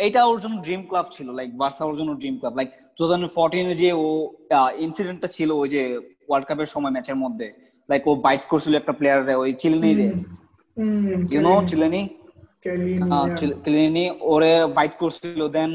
[0.05, 3.25] এইটা ওর জন্য ড্রিম ক্লাব ছিল লাইক বার্সা ওর জন্য dream club like two thousand
[3.35, 4.05] ফোরটিনে যে ও
[4.85, 5.81] ইনসিডেন্টটা ছিল ওই যে
[6.27, 7.47] ওয়ার্ল্ড কাপের সময় ম্যাচের মধ্যে
[7.89, 10.07] লাইক ও বাইট করছিল একটা প্লেয়ারে ওই চিলনি রে।
[10.77, 12.01] হুম ইউ নো চিলেনি
[13.65, 15.71] চিলেনি ওরে বাইট করছিল দেন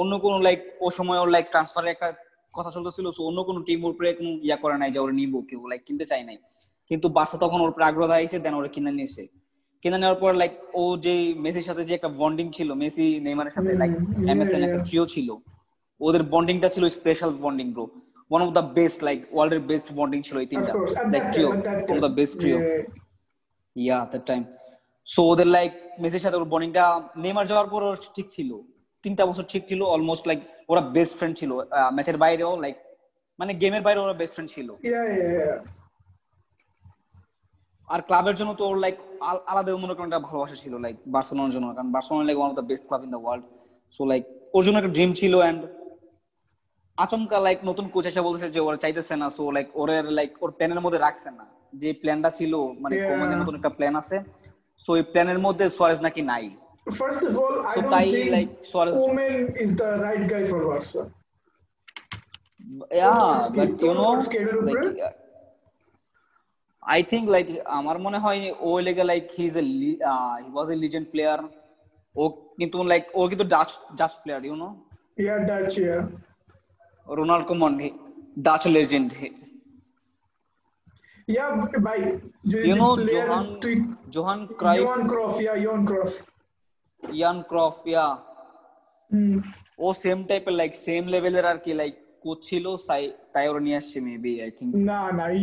[0.00, 2.08] অন্য কোন লাইক ও সময় ওর লাইক ট্রান্সফারের একটা
[2.56, 5.38] কথা চলতেছিল সো অন্য কোন টিম ওর উপরে কোনো ইয়া করে নাই যে ওরে নিবো
[5.48, 6.36] কেউ লাইক কিনতে চাই নাই।
[6.90, 9.22] কিন্তু বার্সা তখন ওর উপরে আগ্রহ দেখাইছে দেন ওরা কিনে নিয়েছে।
[9.82, 11.14] কিনে নেওয়ার পর লাইক ও যে
[11.44, 13.92] মেসির সাথে যে একটা বন্ডিং ছিল মেসি নেইমারের সাথে লাইক
[14.32, 15.28] এমএসএন একটা ট্রিও ছিল
[16.00, 17.84] ওদের বন্ডিংটা ছিল special bonding bro
[18.30, 20.72] one of the best like ওয়ার্ল্ডের বেস্ট বন্ডিং ছিল এই তিনটা
[21.14, 22.58] like trio one of the best trio
[23.76, 24.42] yeah that time
[25.08, 26.84] so ওদের লাইক মেসির সাথে ওর বন্ডিংটা
[27.24, 27.82] নেইমার যাওয়ার পর
[28.16, 28.50] ঠিক ছিল।
[29.04, 30.40] তিনটা বছর ঠিক ছিল অলমোস্ট লাইক
[30.70, 31.50] ওরা বেস্ট ফ্রেন্ড ছিল।
[31.96, 32.76] ম্যাচের বাইরেও লাইক
[33.38, 35.56] মানে গেমের বাইরে ওরা বেস্ট ফ্রেন্ড ছিল। Yeah, yeah, yeah.
[37.88, 38.96] আর ক্লাবের জন্য তো ওর লাইক
[39.50, 42.84] আলাদা অন্যরকম একটা ভালোবাসা ছিল লাইক বার্সেলোনার জন্য। কারণ Barcelona like one of the best
[42.88, 43.44] club in the world
[43.96, 44.22] so like
[44.56, 45.60] ওর জন্য একটা ড্রিম ছিল এন্ড
[47.04, 49.88] আচমকা লাইক নতুন কোচ এসে বলছে যে ওরা চাইতেছে না। সো লাইক ওর
[50.18, 51.44] লাইক ওর প্ল্যানের মধ্যে রাখছে না।
[51.80, 53.40] যে প্ল্যানটা ছিল মানে Yeah.
[53.40, 54.16] নতুন একটা প্ল্যান আছে।
[54.84, 56.44] সো এই প্ল্যানের মধ্যে সোয়ারেজ নাকি নাই।
[56.99, 60.43] First of all, I So don't তাই, think like, Suarez- Koeman is the right guy
[60.51, 61.01] for Barca.
[62.91, 63.57] yeah thoughts কি?
[63.59, 64.81] but you তোর know thoughts কি এটার উপরে?
[64.81, 65.17] like
[66.83, 69.91] I think like আমার মনে হয় ও লেগে like he is a he
[70.55, 71.39] was a legend player
[72.15, 72.23] ও
[72.59, 74.69] কিন্তু লাইক ও কিন্তু Dutch Dutch player you know
[75.27, 76.01] Yeah, Dutch, yeah.
[77.07, 77.71] Ronald Koeman
[78.47, 79.09] Dutch legend
[81.27, 81.49] Yeah,
[81.87, 81.99] ভাই
[82.51, 83.73] যদি ইউ নো player জোহান তুই
[84.15, 86.13] Johan Cruyff Johan Cruyff, yeah, Johan Cruyff.
[87.18, 88.08] Johan Cruyff yeah.
[89.78, 92.64] ও same টাইপের like same লেভেলের আর কি like coach ছিল
[93.34, 94.98] তাই ওরা নিয়ে আসছে মেবি আই থিঙ্ক না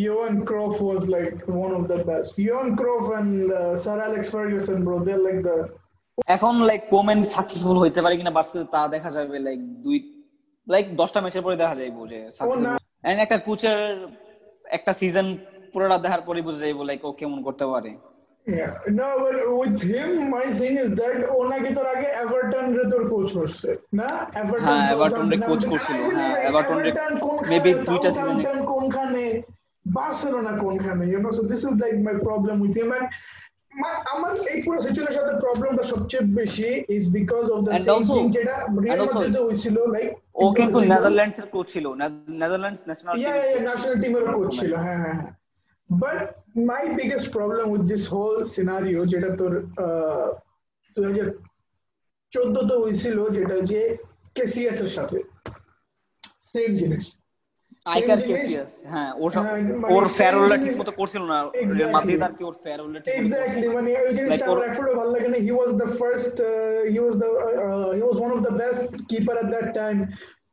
[0.05, 2.29] Johan Cruyff was like one of the best.
[2.47, 5.57] Johan Cruyff and uh, Sir Alex Ferguson, bro, they're like the
[6.35, 9.97] এখন লাইক কোমেন সাকসেসফুল হইতে পারে কিনা বার্সেলোনা তা দেখা যাবে লাইক দুই
[10.67, 12.19] লাইক দশটা ম্যাচের পরে দেখা যাইবো যে
[12.65, 12.71] না।
[13.09, 13.79] এন্ড একটা কোচের
[14.77, 15.27] একটা সিজন
[15.71, 17.91] পুরোটা দেখার পরে বুঝে যাইবো লাইক ও কেমন করতে পারে
[18.47, 18.73] Yeah.
[18.89, 23.27] No, but with him, my thing is that ওনাকে তোর আগে এভারটন রে তোর কোচ
[23.37, 24.07] করছে না?
[24.41, 26.91] এভারটন হ্যাঁ, এভারটন রে coach করছিল, হ্যাঁ, এভারটন রে
[27.51, 28.09] maybe দুইটা
[28.51, 29.25] এ- কোনখানে?
[29.85, 31.03] বার্সেলোনা কোনখানে?
[31.11, 33.07] You know so this is like my problem with him and
[34.13, 38.55] আমার এই পুরো সিচুয়েশনের সাথে প্রবলেমটা সবচেয়ে বেশি is because of the same thing যেটা
[38.83, 41.85] রিয়াল মাদ্রিদে হয়েছিল লাইক ও কিন্তু নেদারল্যান্ডস এর কোচ ছিল
[42.41, 43.13] নেদারল্যান্ডস ন্যাশনাল
[43.67, 45.31] national team এর কোচ ছিল হ্যাঁ হ্যাঁ হ্যাঁ।
[45.89, 46.17] But
[46.55, 49.51] my biggest problem with this whole scenario যেটা তোর
[50.97, 51.27] দুই হাজার
[52.33, 53.97] চোদ্দতে হয়েছিল যেটা যে
[54.35, 55.17] কেসিএস এর সাথে।
[56.41, 57.15] সেম জিনিস।
[57.85, 60.91] আইকার Same জিনিস- কেসিয়াস হ্যাঁ ওর সব- হ্যাঁ, মানে ওর same ফেয়ারওয়েলটা জিনিস- ঠিক মতো
[60.91, 61.77] করছিল না। Exactly.
[61.77, 64.57] রিয়াল মাদ্রিদ আর কি ওর ফেয়ারওয়েলটা ঠিক মতো এক্স্যাক্টলি করছিল। মানে ওই জিনিসটা Like আমার
[64.57, 66.41] ওর- একটু ভালো লাগে না। He was the first
[66.89, 67.27] he was the
[67.95, 70.05] he was one of the best keeper at that time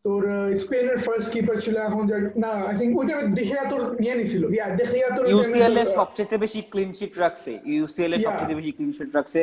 [0.05, 0.23] তোর
[0.63, 2.03] স্পেনের ফার্স্ট কিপার ছিল এখন
[2.45, 6.61] না আই থিংক ওইটা দেখিয়া তোর নিয়ে নিছিল ইয়া দেখিয়া তোর ইউসিএল এর সবচেয়ে বেশি
[6.73, 8.21] ক্লিন শিট রাখছে ইউসিএল এর.
[8.27, 9.41] সবচেয়ে বেশি ক্লিন শিট রাখছে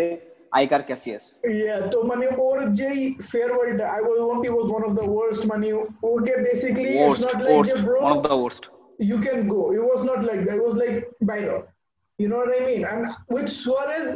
[0.52, 3.00] আইকার ক্যাসিয়াস ইয়া তো মানে ওর যেই
[3.32, 5.68] ফেয়ারওয়েলটা I was one he was one of the worst মানে
[6.12, 7.98] okay basically it's not like যে bro
[8.30, 8.64] the worst
[9.10, 9.62] you can go.
[9.72, 10.56] It was not like that.
[10.60, 10.96] It was like
[11.30, 11.56] বাইরে
[12.20, 12.84] You know what I mean?
[12.86, 13.02] And
[13.34, 14.08] with Suarez,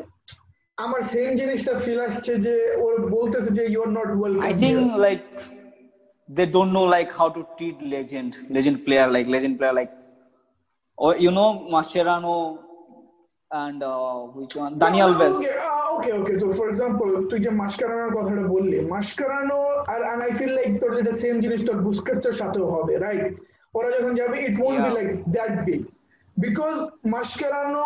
[0.77, 4.77] আমার same জিনিসটা feel আসছে যে ওর বলতেছে যে you are not welcome I think
[5.05, 5.23] like
[6.29, 9.91] they don't know like how to treat legend, legend player like legend player like,
[10.97, 12.59] or you know Mascherano
[13.51, 14.77] and uh, which one?
[14.77, 15.39] Daniel Alves.
[15.93, 19.59] Okay okay তো for example তুই যে মাস্কারানোর কথাটা বললি মাস্কারানো
[19.93, 23.25] আর and I feel like তোর যেটা same জিনিস তোর বুস্কেটসের সাথেও হবে রাইট
[23.73, 24.97] ওরা যখন যাবে won't be Yeah.
[24.97, 25.81] Like that big
[26.37, 26.75] because
[27.13, 27.85] Mascherano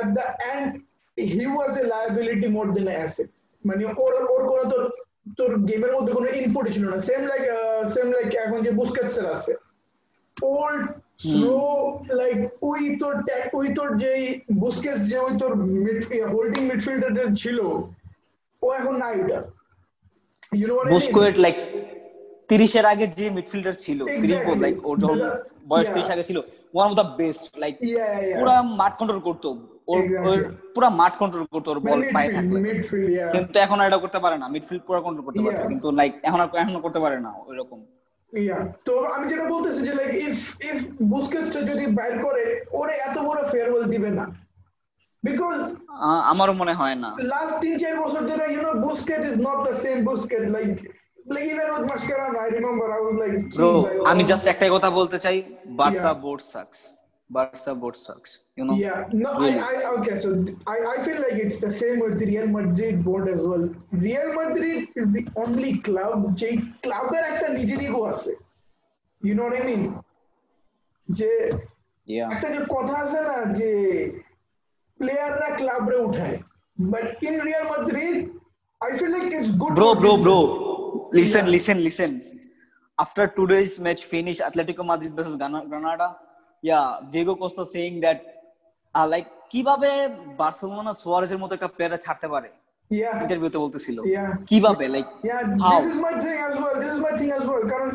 [0.00, 0.68] at the end
[1.16, 3.28] he was a liability more then asset
[3.64, 4.82] মানে ওর ওর কোনো তোর
[5.38, 7.42] তোর গেমের মধ্যে কোনো ইনপুট ছিল না। সেম লাইক
[7.94, 9.52] সেম লাইক এখন যে বুস্কেটসের আছে।
[10.36, 10.84] ওল্ড
[11.26, 11.58] স্লো
[12.20, 12.38] লাইক
[12.70, 13.14] ওই তোর
[13.58, 14.22] ওই তোর যেই
[14.62, 15.52] বুস্কেটস যে ওই তোর
[16.34, 17.58] হোল্ডিং মিডফিল্ডার ছিল
[18.62, 19.40] ও এখন নাই ওটা।
[20.94, 21.60] বুস্কোয়েট like
[22.50, 25.18] তিরিশের আগে যে মিডফিল্ডার ছিল তিরিশ লাইক ওর যখন
[25.70, 25.88] বয়স.
[25.94, 26.38] তিরিশ আগে ছিল
[26.74, 27.74] one of the best like.
[28.40, 29.48] পুরা মাঠ কন্ট্রোল করতো
[29.90, 30.00] ওর.
[30.74, 32.58] পুরা মাঠ কন্ট্রোল করতো ওর বল পায়ে থাকলে।
[33.34, 36.48] কিন্তু এখন এটা করতে পারে না মিডফিল্ড পুরো কন্ট্রোল করতে পারে কিন্তু লাইক এখন আর
[36.62, 37.80] এখনও করতে পারে না ওইরকম।
[38.86, 40.38] তো আমি যেটা বলতেছি যে লাইক ইফ
[40.70, 40.78] ইফ
[41.12, 42.44] বুস্কেটসটা যদি বাইর করে
[42.80, 44.24] ওরে এত বড় ফেয়ারওয়েল দিবে না।
[45.22, 45.58] বিকজ
[46.32, 49.74] আমারও মনে হয় না। লাস্ট তিন চার বছর ধরে you know Busquets is not the
[49.84, 50.72] same Busquets like
[51.24, 53.70] like even with Mascherano I remember I was like bro
[54.12, 55.36] আমি জাস্ট একটাই কথা বলতে চাই
[55.80, 56.22] Barca Yeah.
[56.24, 56.78] Board sucks
[57.30, 59.60] Barca board sucks you know Yeah, no, Really.
[59.70, 62.48] I, I, okay, so th- I, I feel like it's the same with the Real
[62.58, 63.64] Madrid board as well.
[64.08, 66.48] Real Madrid is the only club, যে
[66.84, 68.32] ক্লাবের একটা নিজের ego আছে।
[69.22, 69.82] You know what I mean?
[71.08, 71.30] যে
[72.06, 73.70] ইয়া একটা যে কথা আছে না যে
[75.00, 76.36] প্লেয়াররা ক্লাবরে উঠায়।
[76.92, 78.16] But in Real Madrid
[78.80, 80.38] I feel like it's good bro bro bro
[81.18, 81.54] listen Yeah.
[81.56, 82.10] listen listen
[82.98, 85.36] after today's match finish atletico madrid versus
[85.72, 86.08] granada
[86.62, 88.18] yeah diego costa saying that
[88.94, 89.90] like কীভাবে
[90.40, 92.48] বার্সেলোনা সুয়ারেজের মতো একটা player ছাড়তে পারে
[92.90, 93.22] Yeah.
[93.22, 94.30] ইন্টারভিউতে বলতেছিল Yeah.
[94.50, 95.76] কীভাবে like Yeah, How?
[95.76, 96.74] this is my thing as well.
[96.82, 97.64] This is my thing as well.
[97.72, 97.90] কারণ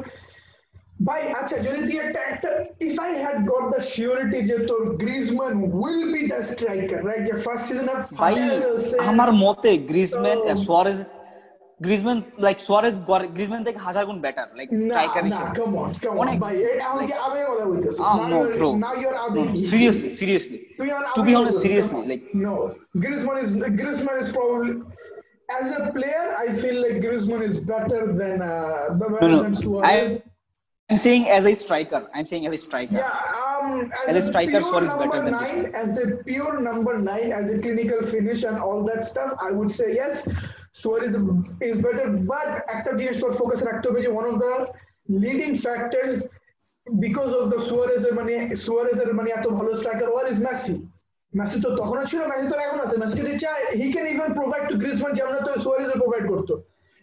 [1.07, 2.49] ভাই আচ্ছা যদি তুই একটা একটা
[2.87, 7.37] if I had got the surety যে তোর Griezmann will be the striker right the
[7.45, 8.33] first season of ভাই
[9.11, 10.97] আমার মতে Griezmann Suarez
[11.80, 12.94] Griezmann like Suarez
[13.36, 16.54] Griezmann থেকে হাজার গুণ বেটার লাইক না স্ট্রাইকার না come on come on অনেক ভাই
[16.70, 18.68] এটা আমি যে আবেগে কথা বলতেছি Ah, Now no, you're- bro.
[18.86, 22.10] now you're আবেগী। সিরিয়াসলি সিরিয়াসলি তুই আমার টু বি আবেগে অনেস্ট বলতেছিস, seriously come on.
[22.10, 22.54] Like No,
[23.02, 24.72] Griezmann is Griezmann is probably
[25.58, 26.24] as a player.
[26.44, 28.54] I feel like Griezmann is better than uh,
[29.00, 30.12] better no no than I Suarez.
[30.90, 33.68] I'm saying as a striker I'm saying as a striker Yeah, um,
[34.00, 36.94] as, As a striker, pure Suarez is better number than nine, as a pure number
[37.12, 40.14] nine, as a clinical finish and all that stuff, I would say yes,
[40.73, 41.13] Suarez
[41.61, 42.07] is better.
[42.31, 44.53] But একটা জিনিস তোর focus রাখতে হবে যে one of the
[45.23, 46.15] leading factors
[47.05, 48.33] because of the Suarez এর মানে
[48.65, 50.75] Suarez এর মানে এত ভালো striker were is Messi
[51.33, 54.63] Messi তো তখনও ছিল মেসি তো এখন আছে। মেসি যদি চায় he can even provide
[54.69, 56.53] to Griezmann যেমন তো সুয়ারেজ প্রোভাইড করতো।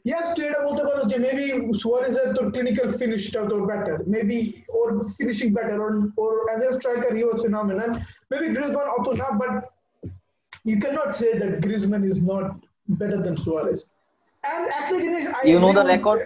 [0.09, 1.46] ইয়াস তুই এটা বলতে পারো যে মেবি
[1.83, 4.40] সুয়ারেজের তোর ক্লিনিক্যাল ফিনিশটা তোর বেটার মেবি
[4.79, 7.90] ওর ফিনিশিং বেটার ওর ওর as a striker he was phenomenal
[8.31, 9.55] maybe Griezmann অত না but
[10.70, 12.46] you cannot say that Griezmann is not
[12.88, 13.81] better than Suarez.
[14.44, 16.20] And একটা জিনিস you know the record?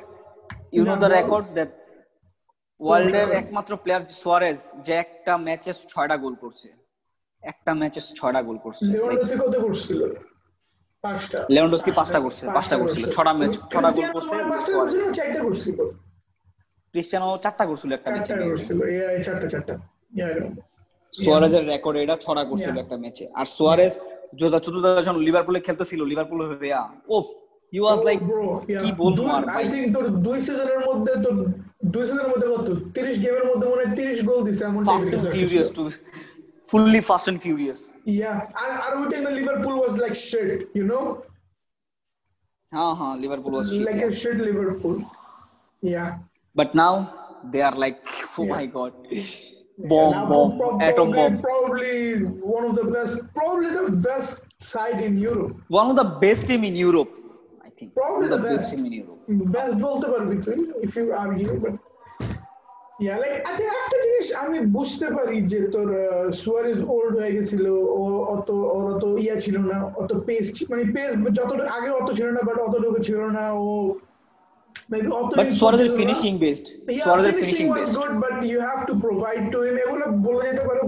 [0.77, 1.71] You know the record that
[2.81, 3.29] ওয়ার্ল্ডের?
[3.41, 6.69] একমাত্র player Suarez যে একটা ম্যাচে ছয়টা গোল করছে।
[7.43, 9.37] একটা ম্যাচে ছয়টা গোল করছে। লেভানডস্কি
[11.05, 12.47] পাঁচটা। লেভানডস্কি পাঁচটা করছিল,
[13.15, 14.37] ছটা ম্যাচ, ছটা গোল করছে,
[15.19, 15.79] চারটা করছিল?
[16.95, 18.33] ক্রিস্টিয়ানো চারটা করছিল একটা ম্যাচে
[19.27, 19.75] চারটা চারটা.
[21.15, 22.75] সুয়ারেজের রেকর্ড এটা ছড়া করছিল.
[22.85, 23.95] একটা ম্যাচে আর সুয়ারেজ
[24.33, 26.81] যোদা চতুর্থ যখন লিভারপুলে খেলতেছিল লিভারপুল হইয়া
[27.17, 27.27] উফ
[27.73, 28.83] he was Oh, like bro, yeah.
[28.83, 31.35] কি বলব দুই- আর I ভাই think তোর দুই সিজনের মধ্যে তোর
[31.95, 35.27] দুই সিজনের মধ্যে কত 30 গেমের মধ্যে মনে হয় 30 গোল দিছে এমন fast and
[35.35, 35.83] furious two
[36.69, 37.81] fully fast and furious
[38.21, 41.05] Yeah, and and we think the Liverpool was like shit, you know?
[42.73, 44.97] হ্যাঁ হ্যাঁ Liverpool was Like a shit Liverpool.
[45.83, 46.09] Yeah.
[46.57, 46.95] But now
[47.53, 47.97] they are like
[48.33, 48.51] O Yeah.
[48.53, 48.95] My god
[49.83, 51.95] Yeah, bomb bomb atom bomb Probably
[52.49, 55.53] one of the best, probably the best side in Europe.
[55.71, 57.11] one of the best team in Europe
[57.65, 58.71] I think Probably the the best best.
[58.71, 59.19] team in Europe
[59.57, 61.75] Best বলতে পারবি তুই if you argue, but
[63.07, 65.89] yeah, like আচ্ছা একটা জিনিস আমি বুঝতে পারি যে তোর
[66.43, 67.65] সুয়ারেজ ওল্ড হয়ে গেছিল
[67.99, 68.03] ও
[68.35, 72.41] অত ওর অত ইয়া ছিল না অত পেস মানে পেস যতটুকু আগে অত ছিল না
[72.49, 73.67] বাট অতটুকু ছিল না ও
[74.89, 75.09] maybe
[75.41, 78.83] but Suarez is finishing based Yeah, Suarez is finishing finishing based good, but you have
[78.91, 79.75] to provide to him.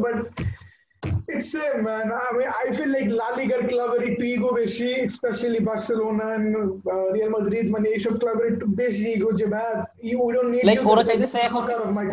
[0.07, 0.16] but
[1.35, 2.07] it's same, man.
[2.12, 7.07] I mean, I feel like La Liga ক্লাবের একটু ego বেশি, especially Barcelona and uh,
[7.16, 9.71] Real Madrid, মানে এইসব ক্লাবের একটু বেশি ego যে ভাই,
[10.21, 11.62] we don't need you ওরা চাইতেছে এখন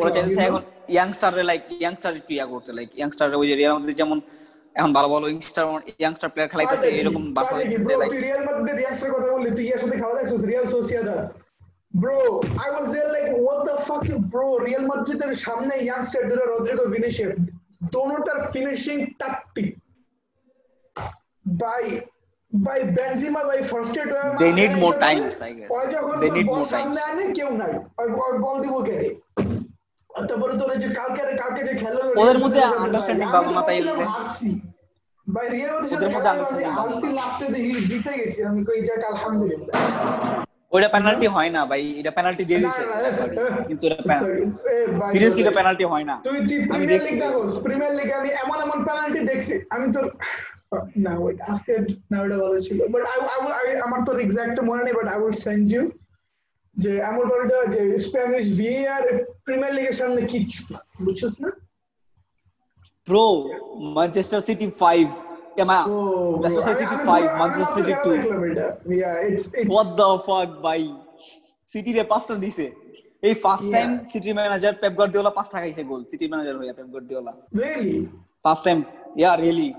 [0.02, 0.42] ওরা club, চাইতেছে?
[0.50, 0.62] এখন
[0.96, 4.18] ইয়াংস্টারে লাইক ইয়াংস্টার একটু ইয়া করতে লাইক ইয়াংস্টার ওই যে রিয়াল মাদ্রিদ যেমন
[4.76, 5.64] এখন ভালো ভালো ইয়াংস্টার
[6.02, 7.70] ইয়াংস্টার প্লেয়ার খেলাইতেছে এরকম বার্সা তাই নাকি?
[7.72, 10.66] চাইতেছে Bro, লাইক তুই রিয়াল মাদ্রিদের রিয়াক্সের কথা বললি, তুই ইয়ার সাথে খেলা দেখছিস, Real
[10.76, 11.22] Sociedad.
[11.92, 14.48] Bro, I was there like, what the fuck, bro?
[14.68, 17.34] Real মাদ্রিদের সামনে ইয়াংস্টার দুটো Rodrygo Vinicius
[17.94, 18.98] দোনোটার finishing
[24.42, 25.70] They need more I guess.
[25.96, 28.08] যখন They তোর need বল more সামনে কেউ নাই ওই
[28.44, 29.10] বল দিব কে রে?
[30.10, 33.78] আর তারপরে তোর যে কালকে কালকে যে খেলা ওদের মধ্যে understanding ভাই, আমি বাবু মাতাই
[34.10, 34.50] হারছি।
[35.28, 39.74] ভাই রিয়াল মাদ্রিদের মধ্যে হারছি লাস্টে দেখি জিতে গেছি আমি কই যাক আলহামদুলিল্লাহ
[40.74, 42.96] ওইটা পেনাল্টি হয় না ভাই এটা পেনাল্টি দিয়ে না, দিছে না,
[43.68, 44.42] কিন্তু এটা Sorry,
[44.74, 47.94] এ ভাই, সিরিয়াসলি এটা পেনাল্টি হয় না তুই তুই আমি প্রিমিয়ার দেখছি লিগ দেখোস প্রিমিয়ার
[48.00, 50.06] লিগে আমি এমন এমন পেনাল্টি দেখছি। আমি তোর
[51.06, 51.74] না ওই আজকে
[52.12, 53.04] না ওটা ভালো ছিল। বাট
[53.60, 55.84] আই আমার তোর এক্সাক্ট মনে নেই but I will send you
[56.76, 59.04] যে এমন বলটা যে স্প্যানিশ ভিএআর
[59.46, 61.50] প্রিমিয়ার লিগের সামনে কিচ্ছু না। বুঝছিস না?
[63.08, 63.26] ব্রো
[63.96, 65.10] ম্যানচেস্টার সিটি 5
[65.64, 65.98] এমা ও
[66.42, 68.28] Manchester City 5 Manchester City 2 it's
[69.28, 70.82] it's what the fuck ভাই
[71.68, 72.66] সিটি রে পাঁচটা দিছে।
[73.28, 77.32] এই first time City manager Pep Guardiola পাঁচটা খাইছে গোল সিটি ম্যানেজার হইয়া Pep Guardiola
[77.60, 77.98] really
[78.46, 78.80] first time
[79.20, 79.70] yeah really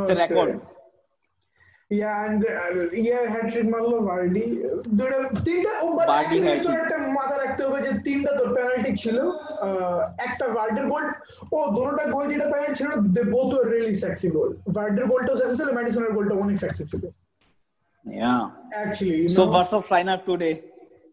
[0.00, 0.52] it's record
[1.90, 2.50] Yeah, and uh,
[3.00, 4.44] yeah, hat trick মারলো Vardy
[4.98, 5.16] দুটো
[5.46, 8.92] তিনটা ও but বার্ডি actually তোর hat-trick। একটা মাথা রাখতে হবে যে তিনটা তোর পেনাল্টি
[9.02, 9.18] ছিল
[9.58, 11.04] আহ, একটা ভার্ডের গোল
[11.52, 15.56] ও দুটোটা গোল যেটা পেনাল্টি ছিল they both were really sexy goal ভার্ডের গোলটাও সাকসেস
[15.60, 17.04] ছিল ম্যাডিসনের গোলটা অনেক সাকসেস ছিল
[18.04, 18.34] yeah
[18.72, 20.50] actually so versus lineup today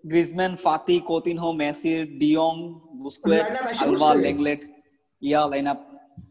[0.04, 2.54] Griezmann Fati Coutinho Messi de Jong
[3.02, 4.24] Busquets Lineup এসে আলভা পড়ছে?
[4.26, 4.62] লেগলেট
[5.22, 5.80] ইয়া লাইনআপ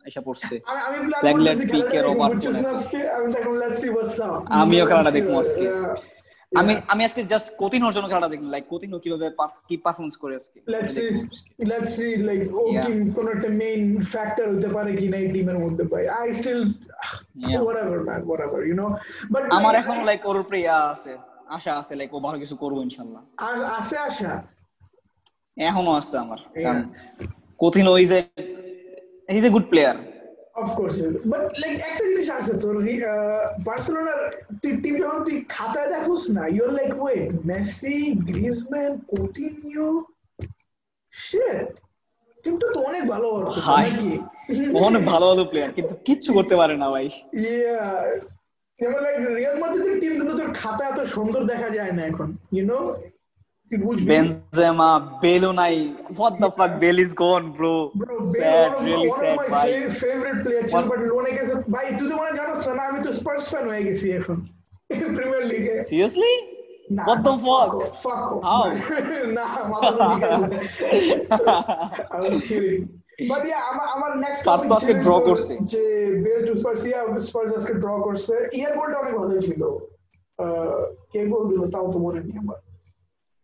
[0.09, 0.55] এসে পড়ছে।
[2.64, 4.28] না
[4.62, 5.64] আমিও খেলাটা দেখব আজকে।
[6.53, 9.26] আমি আমি আজকে জাস্ট কোতিনোর জন্য খেলাটা দেখলাম লাইক কোতিনো কীভাবে
[9.68, 10.59] কি পারফরমেন্স করে আজকে?
[10.72, 11.05] Let's see
[11.70, 13.80] let's see like ও কি কোন একটা মেইন
[14.12, 15.83] ফ্যাক্টর হতে পারে কি না টিমের মধ্যে
[16.20, 16.61] I still
[17.68, 18.91] whatever man whatever you know?
[19.33, 21.12] But আমার এখন লাইক ওর উপরে ইয়া আছে
[21.57, 24.33] আশা আছে লাইক ও ভালো কিছু করব ইনশাল্লাহ। আর আছে আশা?
[25.57, 26.39] এখনও আসছে আমার.
[26.57, 26.64] ওই
[27.62, 28.20] Coutinho is a
[29.33, 29.97] is a good player
[30.55, 30.95] of course
[31.33, 32.74] but like একটা জিনিস আছে তোর
[33.66, 34.20] বার্সেলোনার
[34.62, 37.97] তুই টিম যখন তুই খাতায় দেখোস না your like wait Messi
[38.28, 39.89] Griezmann Coutinho
[41.14, 41.68] shit
[42.45, 43.28] টিমটা তো অনেক ভালো
[43.66, 44.12] ভাই, নাকি?
[44.87, 47.07] অনেক ভালো ভালো প্লেয়ার কিন্তু কিচ্ছু করতে পারে না ভাই।
[47.43, 47.80] ইয়া
[48.78, 52.64] যেমন লাইক রিয়াল মাদ্রিদের টিম কিন্তু তোর খাতা এত সুন্দর দেখা যায় না এখন ইউ
[52.70, 52.78] নো
[53.73, 54.91] তুই বুঝবি বেনজেমা
[55.23, 55.75] বেলও নাই
[56.18, 59.39] what the fuck Bale is gone bro Bro, sad Bale really one of, sad one
[59.39, 62.33] of my ভাই fa- favorite player ছিল One- বাট লোনে গেছে ভাই তুই তো মনে
[62.39, 64.37] জানোস না না, আমি তো স্পার্স ফ্যান হয়ে গেছি এখন
[65.16, 66.33] প্রিমিয়ার লিগে সিরিয়াসলি
[66.97, 67.70] না What the fuck?
[68.05, 68.41] Fuck off.
[68.47, 68.64] How?
[69.37, 70.45] না মাথা তো ঠিক আছে।
[72.11, 72.83] I was kidding.
[73.31, 75.83] But yeah, আমার আমার next Spurs topic তো আজকে ছিল draw তোর করছে। যে
[76.25, 79.62] Bale to Spurs yeah Spurs আজকে ড্র করছে ইয়ার গোলটা অনেক ভালো ছিল
[80.39, 80.81] আহ,
[81.12, 82.59] কে গোল দিল তাও তো মনে নেই আমার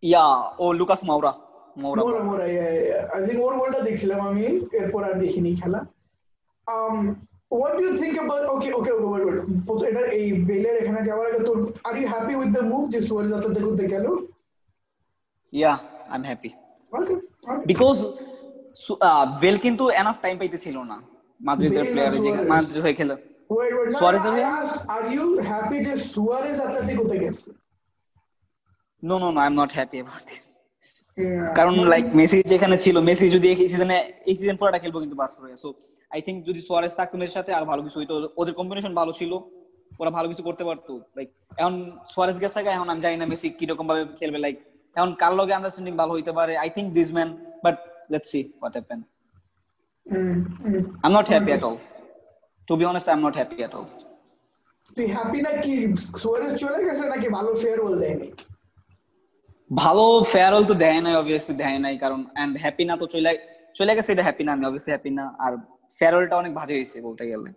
[0.02, 0.24] ইয়া
[0.58, 1.32] ও লুকাস মাউরা
[1.76, 2.44] মাউরা মোরা মোরা
[3.14, 5.80] আই থিঙ্ক ওর গোলটা দেখছিলাম আমি এরপর আর দেখিনি খেলা।
[6.66, 6.96] Um
[7.50, 9.36] what do you think about okay okay wait.
[9.66, 13.00] প্রথম- এটার এই বেলের এখানে যাওয়ার আগে তোর are you happy with the move যে
[13.00, 14.06] সুয়ারেজ আতলেটিকো করতে গেল?
[15.52, 15.72] Yeah
[16.08, 16.50] I am happy
[16.92, 17.14] okay
[17.66, 17.96] because
[19.40, 20.96] bell কিন্তু এনাফ টাইম পাইতেছিল না
[21.40, 22.30] মাদ্রিদের প্লেয়ার যে?
[22.48, 23.16] মাদ্রিদ হয়ে খেলে।
[24.56, 27.48] Asked, are you happy যে সুয়ারেজ আতলেটিকোতে গেছে?
[29.02, 30.40] No no no I am not happy about this
[31.58, 33.98] কারণ লাইক মেসি যেখানে ছিল মেসি যদি এই সিজনে
[34.30, 35.68] এই সিজন পুরোটা খেলব কিন্তু বার্সেলোনা সো
[36.14, 39.32] আই থিংক যদি সোয়ারেজ থাকতো মেসির সাথে আর ভালো কিছু হইতো ওদের কম্বিনেশন ভালো ছিল
[40.00, 41.28] ওরা ভালো কিছু করতে পারতো। লাইক
[41.60, 41.74] এখন
[42.12, 44.56] সোয়ারেজ গেছে এখন আমি জানি না মেসি কীরকম ভাবে খেলবে। লাইক
[44.96, 46.52] এখন কার লগে আন্ডারস্ট্যান্ডিং ভালো হইতে পারে?
[46.62, 47.28] I think this man
[47.64, 47.76] but
[48.12, 49.00] let's see what happen.
[51.04, 51.76] I am not happy at all
[52.68, 53.86] to be honest I am not happy at all
[54.96, 55.74] তুই হ্যাপি নাকি
[56.22, 58.28] সুয়ারেজ চলে গেছে নাকি ভালো ফেয়ারওয়েল দেয়নি?
[59.70, 63.32] ভালো ফেয়ারওয়েল তো দেয় নাই অবভিয়াসলি দেয় নাই কারণ এন্ড হ্যাপি না তো চলে
[63.74, 65.52] চলে গেছে এটা হ্যাপি না আমি অবভিয়াসলি হ্যাপি না আর
[65.98, 67.48] ফেয়ারওয়েলটা অনেক বাজে হয়েছে বলতে গেলে।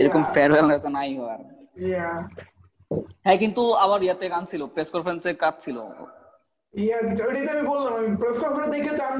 [0.00, 0.22] এরকম.
[0.34, 1.40] ফেয়ারওয়েল তো নাই আর।
[1.84, 2.08] ইয়া
[3.24, 5.76] হ্যাঁ কিন্তু আবার ইয়াতে গান ছিল প্রেস কনফারেন্সে কাজ ছিল।
[6.74, 6.98] ইয়া
[7.28, 9.18] ওইটাই আমি বললাম আমি প্রেস কনফারেন্স দেখে তো আমি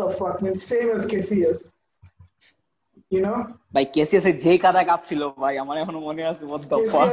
[0.00, 0.34] দ্য ফাক
[0.70, 1.58] সেম অ্যাজ কেসিয়াস
[3.74, 7.08] ভাই কেসিএস এর যে কাদা কাপ ছিল ভাই আমার এখনও মনে আছে what the fuck?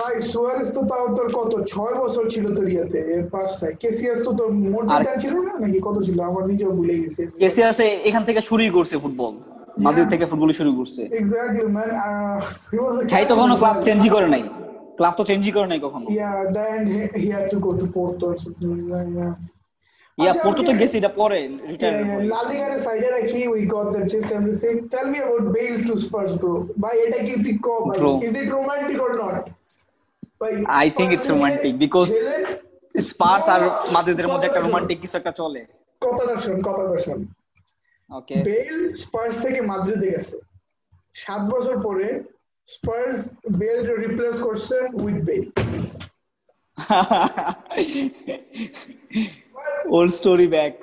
[0.00, 2.98] ভাই সুয়ারেজ তো তাও তোর কত ছয় বছর ছিল তোর ইয়াতে
[3.82, 4.50] কেসিয়াস তো তোর
[5.22, 6.18] ছিল না নাকি কত ছিল?
[6.30, 7.78] আমার নিজেও ভুলে গেছি। কেসিএস
[8.08, 9.32] এখান থেকে শুরুই করছে ফুটবল
[9.84, 11.90] মাদ্রিদ থেকে ফুটবল শুরু করছে। এক্স্যাক্টলি ম্যান
[12.70, 14.42] হি আ হ্যাঁ তো কখনো ক্লাব চেঞ্জই করে নাই।
[14.98, 16.06] ক্লাব তো চেঞ্জই করে নাই কখনো।
[17.52, 19.34] To go to Porto or something like that,
[20.18, 20.24] yeah.
[20.24, 20.80] ইয়া আচ্ছা, পড়তো তো okay.
[20.80, 22.32] গেছি এটা পরে Yeah, yeah.
[22.32, 24.76] La Liga side রাখি, we got that just everything.
[24.94, 26.52] Tell me about Bale to Spurs, bro.
[27.04, 28.10] এটা কি তুই কো Bro.
[28.28, 29.36] Is it romantic or not?
[30.40, 30.52] ভাই,
[30.84, 32.10] I think it's romantic because
[33.08, 33.62] Spurs আর
[33.94, 35.60] মাদ্রিদের মধ্যে একটা রোমান্টিক কিছু একটা চলে
[36.02, 37.20] কথাটা শোন কথাটা শোন
[38.10, 40.36] ওকে বেল স্পার্স থেকে মাদ্রিদে গেছে
[41.22, 42.06] সাত বছর পরে
[42.68, 43.18] স্পার্স
[43.60, 45.44] বেল রিপ্লেস করছে with Bale
[49.95, 50.73] Old story back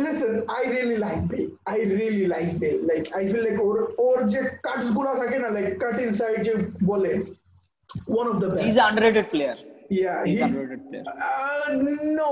[0.00, 1.50] Listen, I really like Bale.
[1.66, 2.80] I really like Bale.
[2.90, 3.76] Like, I feel like ওর
[4.06, 6.54] ওর যে কাটস গুলা থাকে না লাইক কাট ইনসাইড যে
[6.90, 7.12] বলে
[8.18, 8.86] one of the is best.
[8.88, 9.56] Underrated player
[10.02, 11.66] Yeah, is he, underrated player uh,
[12.20, 12.30] no.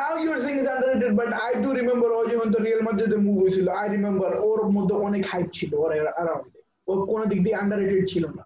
[0.00, 3.36] Now you're saying he's underrated, but I do remember ও যখন তো Real মাদ্রিদে move
[3.42, 5.90] হয়েছিল I remember ওর মধ্যে অনেক হাইপ ছিল ওর
[6.22, 6.44] around.
[6.88, 8.44] ও কোনো দিক দিয়ে আন্ডাররেটেড ছিল না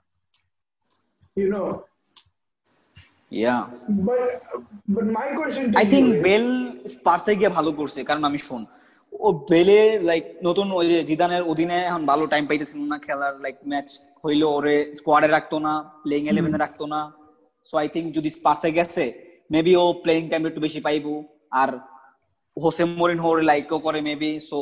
[1.36, 1.66] you know
[3.31, 3.55] yeah
[4.07, 4.19] but
[4.87, 6.47] but my question to I think Bale
[6.93, 8.61] স্পার্সে গিয়ে ভালো করছে কারণ আমি শোন
[9.13, 13.57] ও বেলে লাইক নতুন ওই যে জিদানের অধীনে এখন ভালো টাইম পাইতেছিল না খেলার লাইক
[13.71, 13.87] ম্যাচ
[14.23, 15.73] হইল ওরে স্কোয়াডে রাখতো না
[16.03, 16.99] প্লেইং ইলেভেনে রাখতো না
[17.65, 19.03] সো আই থিংক যদি স্পার্সে গেছে
[19.53, 21.13] মেবি ও প্লেইং টাইম একটু বেশি পাইবো
[21.61, 21.69] আর
[22.57, 24.59] হোসে মরিন হোর লাইকও করে maybe so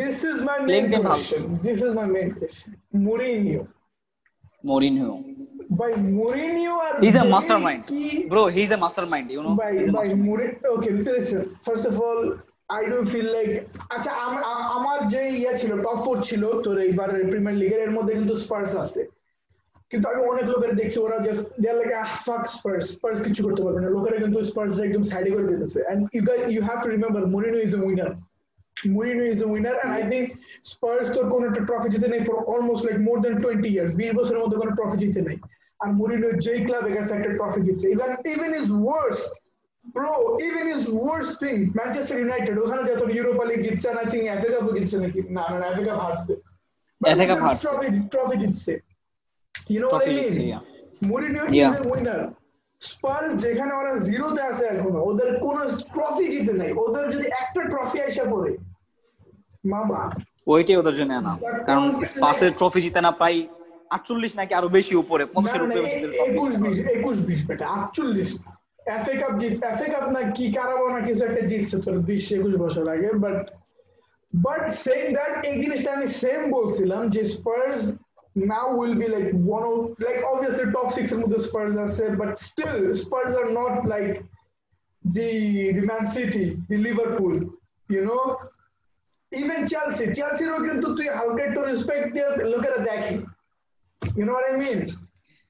[0.00, 1.16] This is my Playing main them how?
[1.16, 1.42] question.
[1.62, 2.72] This is my main question.
[4.68, 5.10] Mourinho.
[5.80, 8.02] By Mourinho Bale mastermind কি
[8.32, 11.42] bro he is a mastermind you know by by Mourinho okay listen.
[11.68, 12.20] First of all
[12.78, 13.54] I do feel like
[13.94, 14.10] আচ্ছা
[14.76, 18.72] আমার যে ইয়া ছিল top four ছিল তোর এইবার premier লিগের এর মধ্যে কিন্তু স্পার্স
[18.84, 19.02] আছে।
[19.90, 21.92] কিন্তু আমি অনেক লোকের দেখছি ওরা just they are like
[22.26, 26.00] fuck Spurs Spurs কিছু করতে পারবে না। লোকেরা কিন্তু স্পার্স একদম সাইডে করে দিতেছে। And
[26.16, 28.10] you guys you have to remember Mourinho is a winner
[28.84, 30.38] Mourinho is a winner and I think
[30.72, 34.10] Spurs তোর কোনো একটা ট্রফি জিতে নেই for almost like more than twenty years বিশ
[34.18, 35.38] বছরের মধ্যে কোনো ট্রফি জিতে নেই।
[35.82, 39.20] আর মুরিনো যেই ক্লাবের কাছে একটা ট্রফি জিতছে। Even even is worse
[39.94, 40.12] bro
[40.48, 44.72] even is worse thing Manchester United ওখানে যত ইউরোপা লিগ জিতছে না থিং এফএ কাপও
[44.76, 45.20] জিতছে নাকি?
[45.36, 46.34] না না এফএ কাপ হারছে।
[47.16, 47.66] FA Cup হারছে।
[48.12, 48.72] ট্রফি জিতছে।
[49.72, 50.14] You know what I
[51.10, 51.72] mean yeah.
[51.72, 52.20] Is a winner
[52.90, 55.60] Spurs যেখানে ওরা জিরোতে আছে এখনও ওদের কোনো
[55.94, 58.52] ট্রফি জিতে নাই। ওদের যদি একটা ট্রফি আসা পড়ে
[60.52, 61.32] ওইটাই ওদের জন্য আনা
[61.68, 63.38] কারণ স্পার্সের ট্রফি জিতে না প্রায়
[63.90, 65.80] আটচল্লিশ নাকি আরও বেশি উপরে পঞ্চাশের উপরে
[66.26, 68.30] একুশ বিশ একুশ বিশ বেটা আটচল্লিশ
[68.96, 72.54] এফএ কাপ জিত এফএ কাপ না কি কারাবো না কিছু একটা জিতছে তোর বিশ একুশ
[72.64, 73.38] বছর আগে বাট
[74.32, 77.80] বাট সেইং দ্যাট এই জিনিসটা আমি সেম বলছিলাম যে Spurs
[78.36, 82.30] now will be like one of like obviously top six এর মধ্যে স্পার্স আছে but
[82.48, 84.14] still spurs are not like
[85.04, 85.30] the
[85.76, 87.34] the man city the liverpool
[87.88, 88.22] you know?
[89.32, 90.06] Even chelsea.
[90.12, 93.14] Chelsea ও কিন্তু তুই হালকা একটু রেসপেক্ট দিয়ে লোকেরা দেখে
[94.02, 94.80] you know what i mean?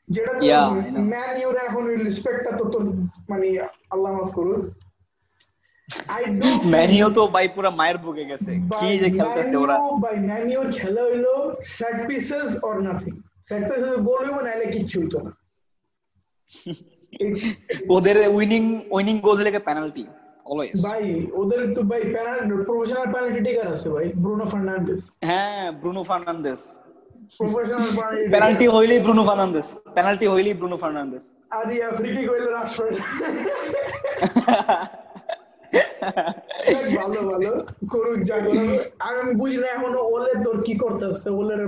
[0.09, 1.05] যেটা Yeah, I know.
[1.13, 2.85] ম্যান ইউর এখন ওই রেসপেক্টটা তো তোর
[3.31, 3.47] মানে
[3.95, 4.61] আল্লাহ মাফ করুন
[6.15, 10.67] আই ডু ম্যানিও তো ভাই পুরো মায়ের বুকে গেছে কি যে খেলতেছে ওরা বাই ম্যানিওর
[10.79, 11.27] খেলা হইল
[11.77, 13.15] set pieces or nothing
[13.49, 15.31] set pieces goal হইব নাইলে কিচ্ছু হইতো না
[17.95, 18.63] ওদের উইনিং
[18.97, 20.05] উইনিং গোল হলে পেনাল্টি
[20.51, 21.05] অলওয়েজ ভাই
[21.41, 22.03] ওদের তো ভাই
[22.69, 24.47] প্রফেশনাল পেনাল্টি টেকার আছে ভাই ব্রুনো
[25.29, 26.61] হ্যাঁ ব্রুনো ফার্নান্দেস
[27.39, 27.83] প্রফেশনাল
[28.33, 29.23] পেনাল্টি হইলেই ব্রুনো
[29.97, 30.77] পেনাল্টি হইলেই ব্রুনো
[31.59, 32.95] আর ইয়া ফ্রি কিক হইল রাশফোর্ড
[36.99, 37.51] ভালো ভালো।
[37.93, 38.69] করুক যা করুক।
[38.99, 41.63] আমি আমি বুঝি না এখনও ওলে তোর কি করতেছে ওলের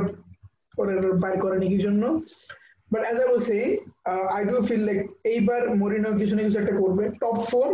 [1.22, 1.36] বাইর
[1.84, 2.02] জন্য?
[2.90, 3.68] But as I was saying
[4.36, 4.98] I do feel like
[5.32, 7.68] এইবার মরিনো কিছু না কিছু একটা করবে। টপ ফোর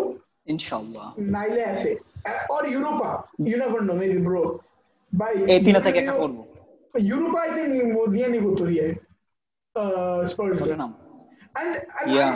[0.47, 1.92] ইনশাআল্লাহ। নাইলে FA
[2.55, 3.11] or Europa
[3.49, 4.42] you never know maybe bro
[5.12, 6.38] by এই তিনটা থেকে একটা করব।
[7.11, 7.72] ইউরোপা আই থিংক
[8.14, 8.86] নিয়ে নিব তোর ইয়ে।
[10.30, 10.92] স্পার্স নাম?
[11.61, 12.32] And, and Yeah.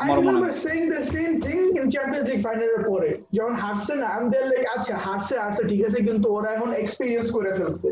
[0.00, 4.26] I, remember saying the same thing in Champions League final পরে। যখন হারছে না আমি
[4.32, 7.88] দেয়ার লাইক আচ্ছা হারছে হারছে ঠিক আছে কিন্তু ওরা এখন এক্সপিরিয়েন্স করে ফেলছে।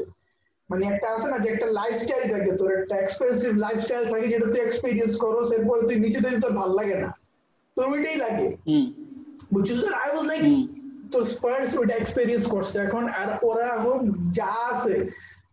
[0.70, 4.62] মানে একটা আছে না যে একটা লাইফস্টাইল থাকে তোর একটা এক্সপেন্সিভ লাইফস্টাইল থাকে যেটা তুই
[4.64, 7.09] এক্সপিরিয়েন্স করো এরপরে তুই নিচে থেকে তোর ভালো লাগে না।
[7.76, 8.86] তোর ওইটাই লাগে। হুম।
[9.53, 10.42] বুঝছিস আই ওয়াজ লাইক
[11.12, 13.99] তো স্পার্স ওইটা এক্সপেরিয়েন্স করছে। এখন আর ওরা এখন
[14.38, 14.94] যা আছে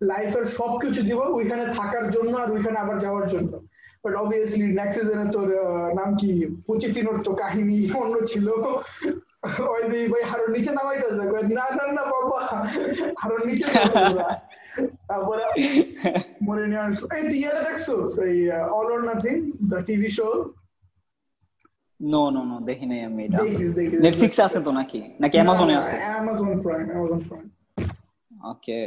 [0.09, 3.51] লাইফের সবকিছু দিব ওইখানে থাকার জন্য আর ওইখানে আবার যাওয়ার জন্য।
[4.03, 5.49] বাট অবভিয়াসলি নেক্সট সিজনে তোর
[5.99, 6.31] নাম কি?
[6.65, 8.47] পুচিটিনোর তো কাহিনী অন্য ছিল।
[9.75, 11.23] ওই ভাই হারো নিচে নামাইতেছে।
[11.57, 12.41] না না না বাবা।
[13.21, 13.65] হারো নিচে
[15.09, 15.43] তারপরে
[16.45, 17.87] মরে নিয়ে আসলো এই তুই দেখছ
[18.27, 18.37] এই
[18.77, 19.35] all or nothing
[19.71, 20.27] the TV show
[22.11, 23.39] no no no দেখি নাই আমি এটা
[24.03, 27.45] নেটফ্লিক্সে আছে তো নাকি নাকি অ্যামাজনে আছে Amazon Prime Amazon Prime
[28.51, 28.79] okay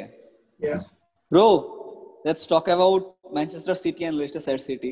[0.63, 0.81] Yeah.
[1.31, 1.47] Bro
[2.25, 3.03] let's talk about
[3.35, 4.91] Manchester City and Leicester City.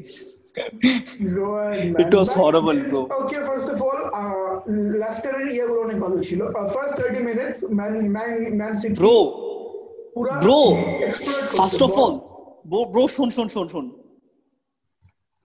[2.02, 3.00] It was But- horrible, bro.
[3.22, 6.40] Okay, first of all, uh, ইয়েগুলো অনেক ভালো ছিল।
[6.76, 9.16] First 30 minutes, Man, Man, Man City bro
[10.44, 10.58] bro
[11.58, 12.12] first of all
[12.92, 13.86] bro শোন শোন শোন শোন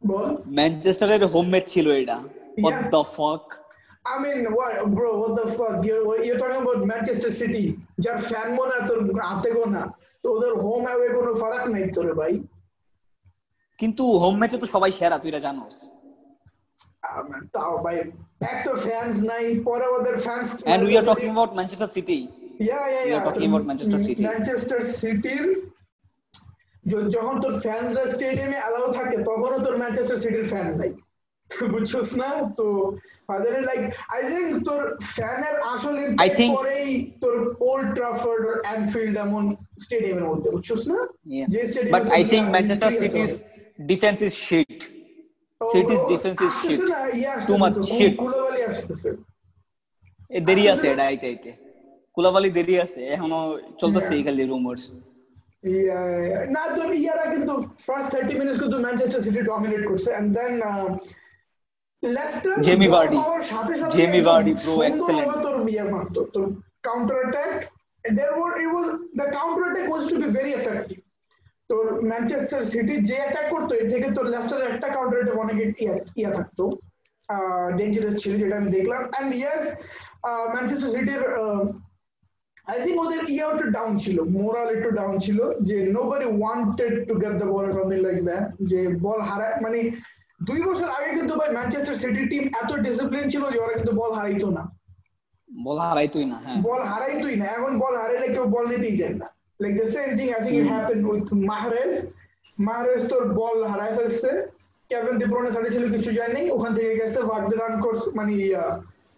[0.01, 0.25] বল।
[0.57, 2.17] ম্যানচেস্টারের home match ছিল এটা
[2.61, 2.93] what Yeah.
[2.95, 3.43] The fuck
[4.05, 5.75] I mean, what, bro, what the fuck?
[5.87, 7.65] You're, you're talking about Manchester City,
[8.03, 8.99] যার fan মনে তোর
[9.29, 9.83] হাতে গোনা।
[10.23, 12.33] তো ওদের হোম অ্যাওয়ে কোনো ফারাক নাই তোরে ভাই
[13.79, 15.75] কিন্তু হোম ম্যাচে তো সবাই সেরা তুই জানোস
[17.55, 17.97] তাও ভাই
[18.51, 22.19] এক তো ফ্যান্স নাই পরে ওদের fans and we are talking about Manchester City
[22.61, 23.27] Yeah, yeah, We are yeah.
[23.27, 24.21] talking about Manchester City.
[24.27, 25.45] Manchester সিটির
[27.15, 30.91] যখন তোর ফ্যান্সরা স্টেডিয়ামে অ্যালাউ থাকে তখনও তোর ম্যানচেস্টার সিটির ফ্যান নাই
[31.73, 32.29] বুঝছস না?
[32.57, 32.65] তো
[33.27, 33.81] ফাদার লাইক
[34.15, 34.81] আই থিংক তোর
[35.15, 36.89] ফ্যানের আসল I impact পরেই
[37.23, 37.35] তোর
[37.69, 39.43] ওল্ড ট্রাফোর্ড আর অ্যানফিল্ড এমন
[39.85, 40.97] স্টেডিয়ামের মধ্যে বুঝছস না?
[41.53, 43.29] যে stadium but I think Manchester City's
[43.91, 44.77] defence is shit
[45.61, 46.79] City's defence is shit
[47.49, 49.09] too much shit Coulibaly আসতেছে
[50.47, 51.51] দেরি আছে এটা আইতে আইতে
[52.17, 53.41] কুলাবালি দেরি আছে এখনও
[53.81, 54.83] চলতেছে এই খালি রুমার্স.
[56.55, 57.53] না তোর ইয়ারা কিন্তু
[57.87, 60.53] ফার্স্ট থার্টি মিনিটস কিন্তু ম্যানচেস্টার সিটি ডমিনেট করছে এন্ড দেন
[62.03, 62.55] লেস্টার.
[63.51, 64.73] সাথে সাথে Jamie একদম Vardy, bro,
[65.45, 66.45] তোর ইয়ে মারতো তোর
[66.87, 67.51] counter attack
[68.19, 68.87] there were it was
[69.19, 71.01] the counter attack was to be very effective.
[71.69, 75.95] তোর ম্যানচেস্টার সিটি যে অ্যাটাক করতো এর থেকে তোর লেস্টারের একটা কাউন্টার অ্যাটাক অনেক ইয়া
[76.19, 76.63] ইয়া থাকতো।
[77.77, 79.63] ডেঞ্জারাস ছিল যেটা আমি দেখলাম। এন্ড ইয়েস
[80.53, 81.21] ম্যানচেস্টার সিটির
[82.71, 87.13] আই থিঙ্ক ওদের ইয়ে একটু ডাউন ছিল। মোরাল একটু ডাউন ছিল যে nobody wanted to
[87.23, 89.79] get the ball something like that যে বল হারায় মানে
[90.39, 94.11] দুই বছর আগে কিন্তু ভাই ম্যানচেস্টার সিটি টিম এত ডিসিপ্লিন ছিল যে ওরা কিন্তু বল
[94.19, 94.63] হারাইতো না।
[95.49, 99.15] বল হারাই তুই না হ্যাঁ। বল হারাইতোই না এখন বল হারাইলে কেউ বল নিতেই যায়
[99.21, 99.27] না।
[99.61, 101.93] Like the same thing I think it happen with Mahrez
[102.57, 104.31] Mahrez তোর বল হারাই ফেলছে।
[104.89, 108.33] কেভিন দি ব্রুইনে সাইডে ছিল কিছু যায়নি ওখান থেকে গেছে ভার্দি রান করছে মানে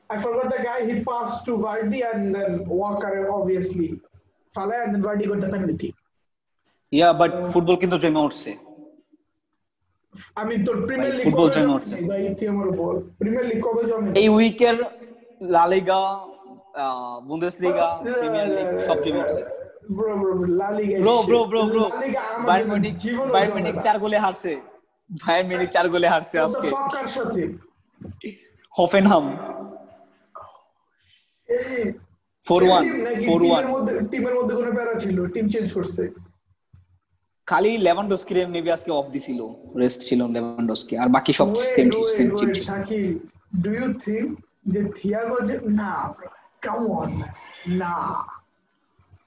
[0.09, 3.87] I forgot the guy he passed to Vardy and then Walker obviously
[4.55, 5.89] ফালায় and then Vardy got the penalty
[6.91, 8.51] yeah but football কিন্তু জমে উঠছে।
[10.41, 14.09] আমি তোর প্রিমিয়ার লিগ কবে জমে জমে ভাই তুই আমার বল প্রিমিয়ার লিগ কবে জমে
[14.21, 14.77] এই উইকের
[15.53, 16.01] লা লিগা
[17.29, 17.87] বুন্দেসলিগা
[18.21, 19.41] প্রিমিয়ার লিগ সব জমে উঠছে
[19.97, 21.85] bro bro La Liga bro bro bro bro
[22.47, 24.51] Bayern জন্য জীবনেও বায়ার্ন মিউনিক চার গোলে হারছে।
[25.23, 27.43] বায়ার্ন মিউনিক চার গোলে হারছে আজকে। fuck সাথে?
[28.73, 29.25] হফেনহাম
[31.49, 31.79] এই
[32.45, 35.17] 4-1, team নাকি 4-1 মধ্যে টিমের মধ্যে কোনো প্যারা ছিল?
[35.33, 36.03] টিম চেঞ্জ করছে।
[37.47, 39.39] খালি লেভানডস্কি মেবি আজকে অফ দিছিল
[39.81, 42.67] রেস্ট ছিল লেভানডস্কি আর বাকি সব সেম সেম টিম ছিল।
[43.63, 44.27] ডু ইউ থিংক
[44.73, 45.91] যে থিয়াগো যে না
[46.61, 47.11] কাম অন
[47.81, 47.95] না।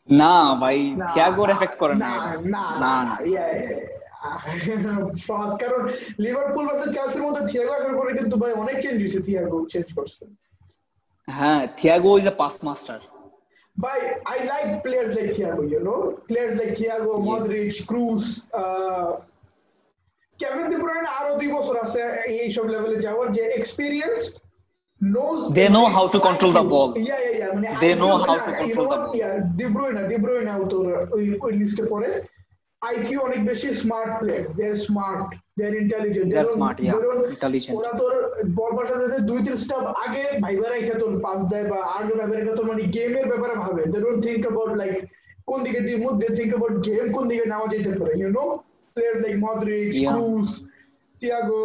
[0.08, 2.10] না ভাই না, থিয়াগোর এফেক্ট করে না
[2.54, 2.92] না না
[5.62, 5.80] কারণ
[6.18, 10.22] লিভারপুল ভার্সেস চেলসির মধ্যে থিয়াগো আসার পরে কিন্তু ভাই অনেক চেঞ্জ হয়েছে থিয়াগো চেঞ্জ করছে।
[11.28, 12.98] হ্যাঁ Thiago is a pass master
[13.76, 13.98] ভাই
[14.50, 18.22] like players like Thiago, you know, players like Thiago, Modric, Cruz, Cruz
[20.40, 22.00] Kevin De Bruyne আরও দুই বছর আছে
[22.42, 24.18] এই সব লেভেলে যাওয়ার যে experience
[25.00, 26.88] knows They know how to control the ball.
[26.96, 27.50] Yeah, yeah, yeah.
[27.54, 29.14] মানে They know how to control the ball.
[29.22, 30.50] Yeah, De Bruyne, De Bruyne
[31.16, 32.08] ওই ওই লিস্টে পড়ে
[32.84, 35.26] আইকিউ অনেক বেশি smart players they are smart
[35.56, 36.94] they are intelligent They are smart, yeah.
[37.34, 37.74] Intelligent.
[37.78, 38.12] ওরা তোর
[38.58, 38.94] বল পাশে
[39.30, 42.82] দুই তিন স্টেপ আগে ভাইবা রেখে তোর পাস দেয় বা আগে ভাইবা রেখে তোর মানে
[42.96, 44.94] গেমের ব্যাপারে ভাবে they don't think about like
[45.48, 48.44] কোন দিকে move they think about game কোন দিকে নেওয়া যেতে পারে you know
[48.96, 49.34] players like
[49.96, 50.12] Yeah.
[50.12, 50.48] Cruz
[51.20, 51.62] Thiago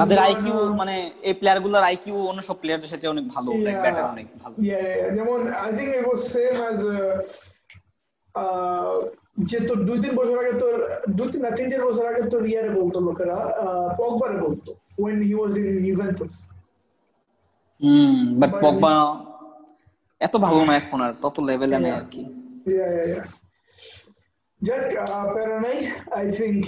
[0.00, 0.94] তাদের আইকিউ মানে
[1.28, 4.54] এই প্লেয়ারগুলোর আইকিউ অন্য সব প্লেয়ারদের সাথে অনেক ভালো লাইক ব্যাটার অনেক ভালো.
[5.16, 6.78] যেমন I think it was same as
[9.36, 10.74] যে তোর দুই তিন বছর আগে তোর
[11.16, 13.36] দুই তিন না তিন চার বছর আগে তোর ইয়ারে বলতো লোকেরা
[13.98, 16.34] পগবারে বলতো when he was in Juventus.
[17.80, 18.92] Hmm but Pogba
[20.20, 22.22] এত ভালো না এখন আর তত লেভেলে নেই আর কি।
[24.60, 24.84] যাক
[25.34, 25.78] প্যারা নাই
[26.18, 26.64] I think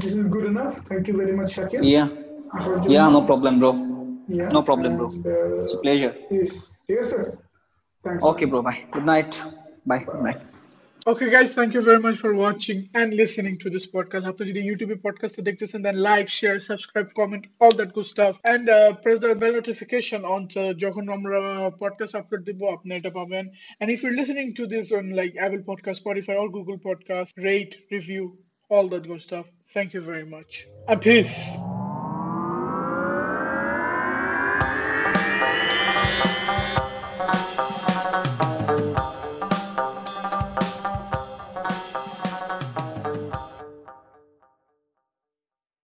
[0.00, 2.04] this is good enough thank you very much Shakil yeah
[2.92, 4.74] yeah no problem bro bro.
[4.76, 5.08] and, uh,
[5.60, 6.12] it's pleasure
[6.86, 7.16] ঠিক আছে
[8.30, 9.30] okay bro bye good night
[9.88, 10.20] bye good
[11.06, 14.26] night Okay, guys, thank you very much for watching and listening to this podcast.
[14.26, 18.40] After the YouTube podcast, so and then like, share, subscribe, comment, all that good stuff,
[18.44, 21.40] and uh, press the bell notification on to যখন আমরা
[21.82, 23.44] podcast upload দিব আপনি এটা পাবেন
[23.80, 27.72] and if you're listening to this on like Apple Podcast, Spotify, or Google Podcast, rate,
[27.90, 28.24] review,
[28.68, 29.46] all that good stuff.
[29.74, 30.66] Thank you very much.
[30.88, 31.36] And peace.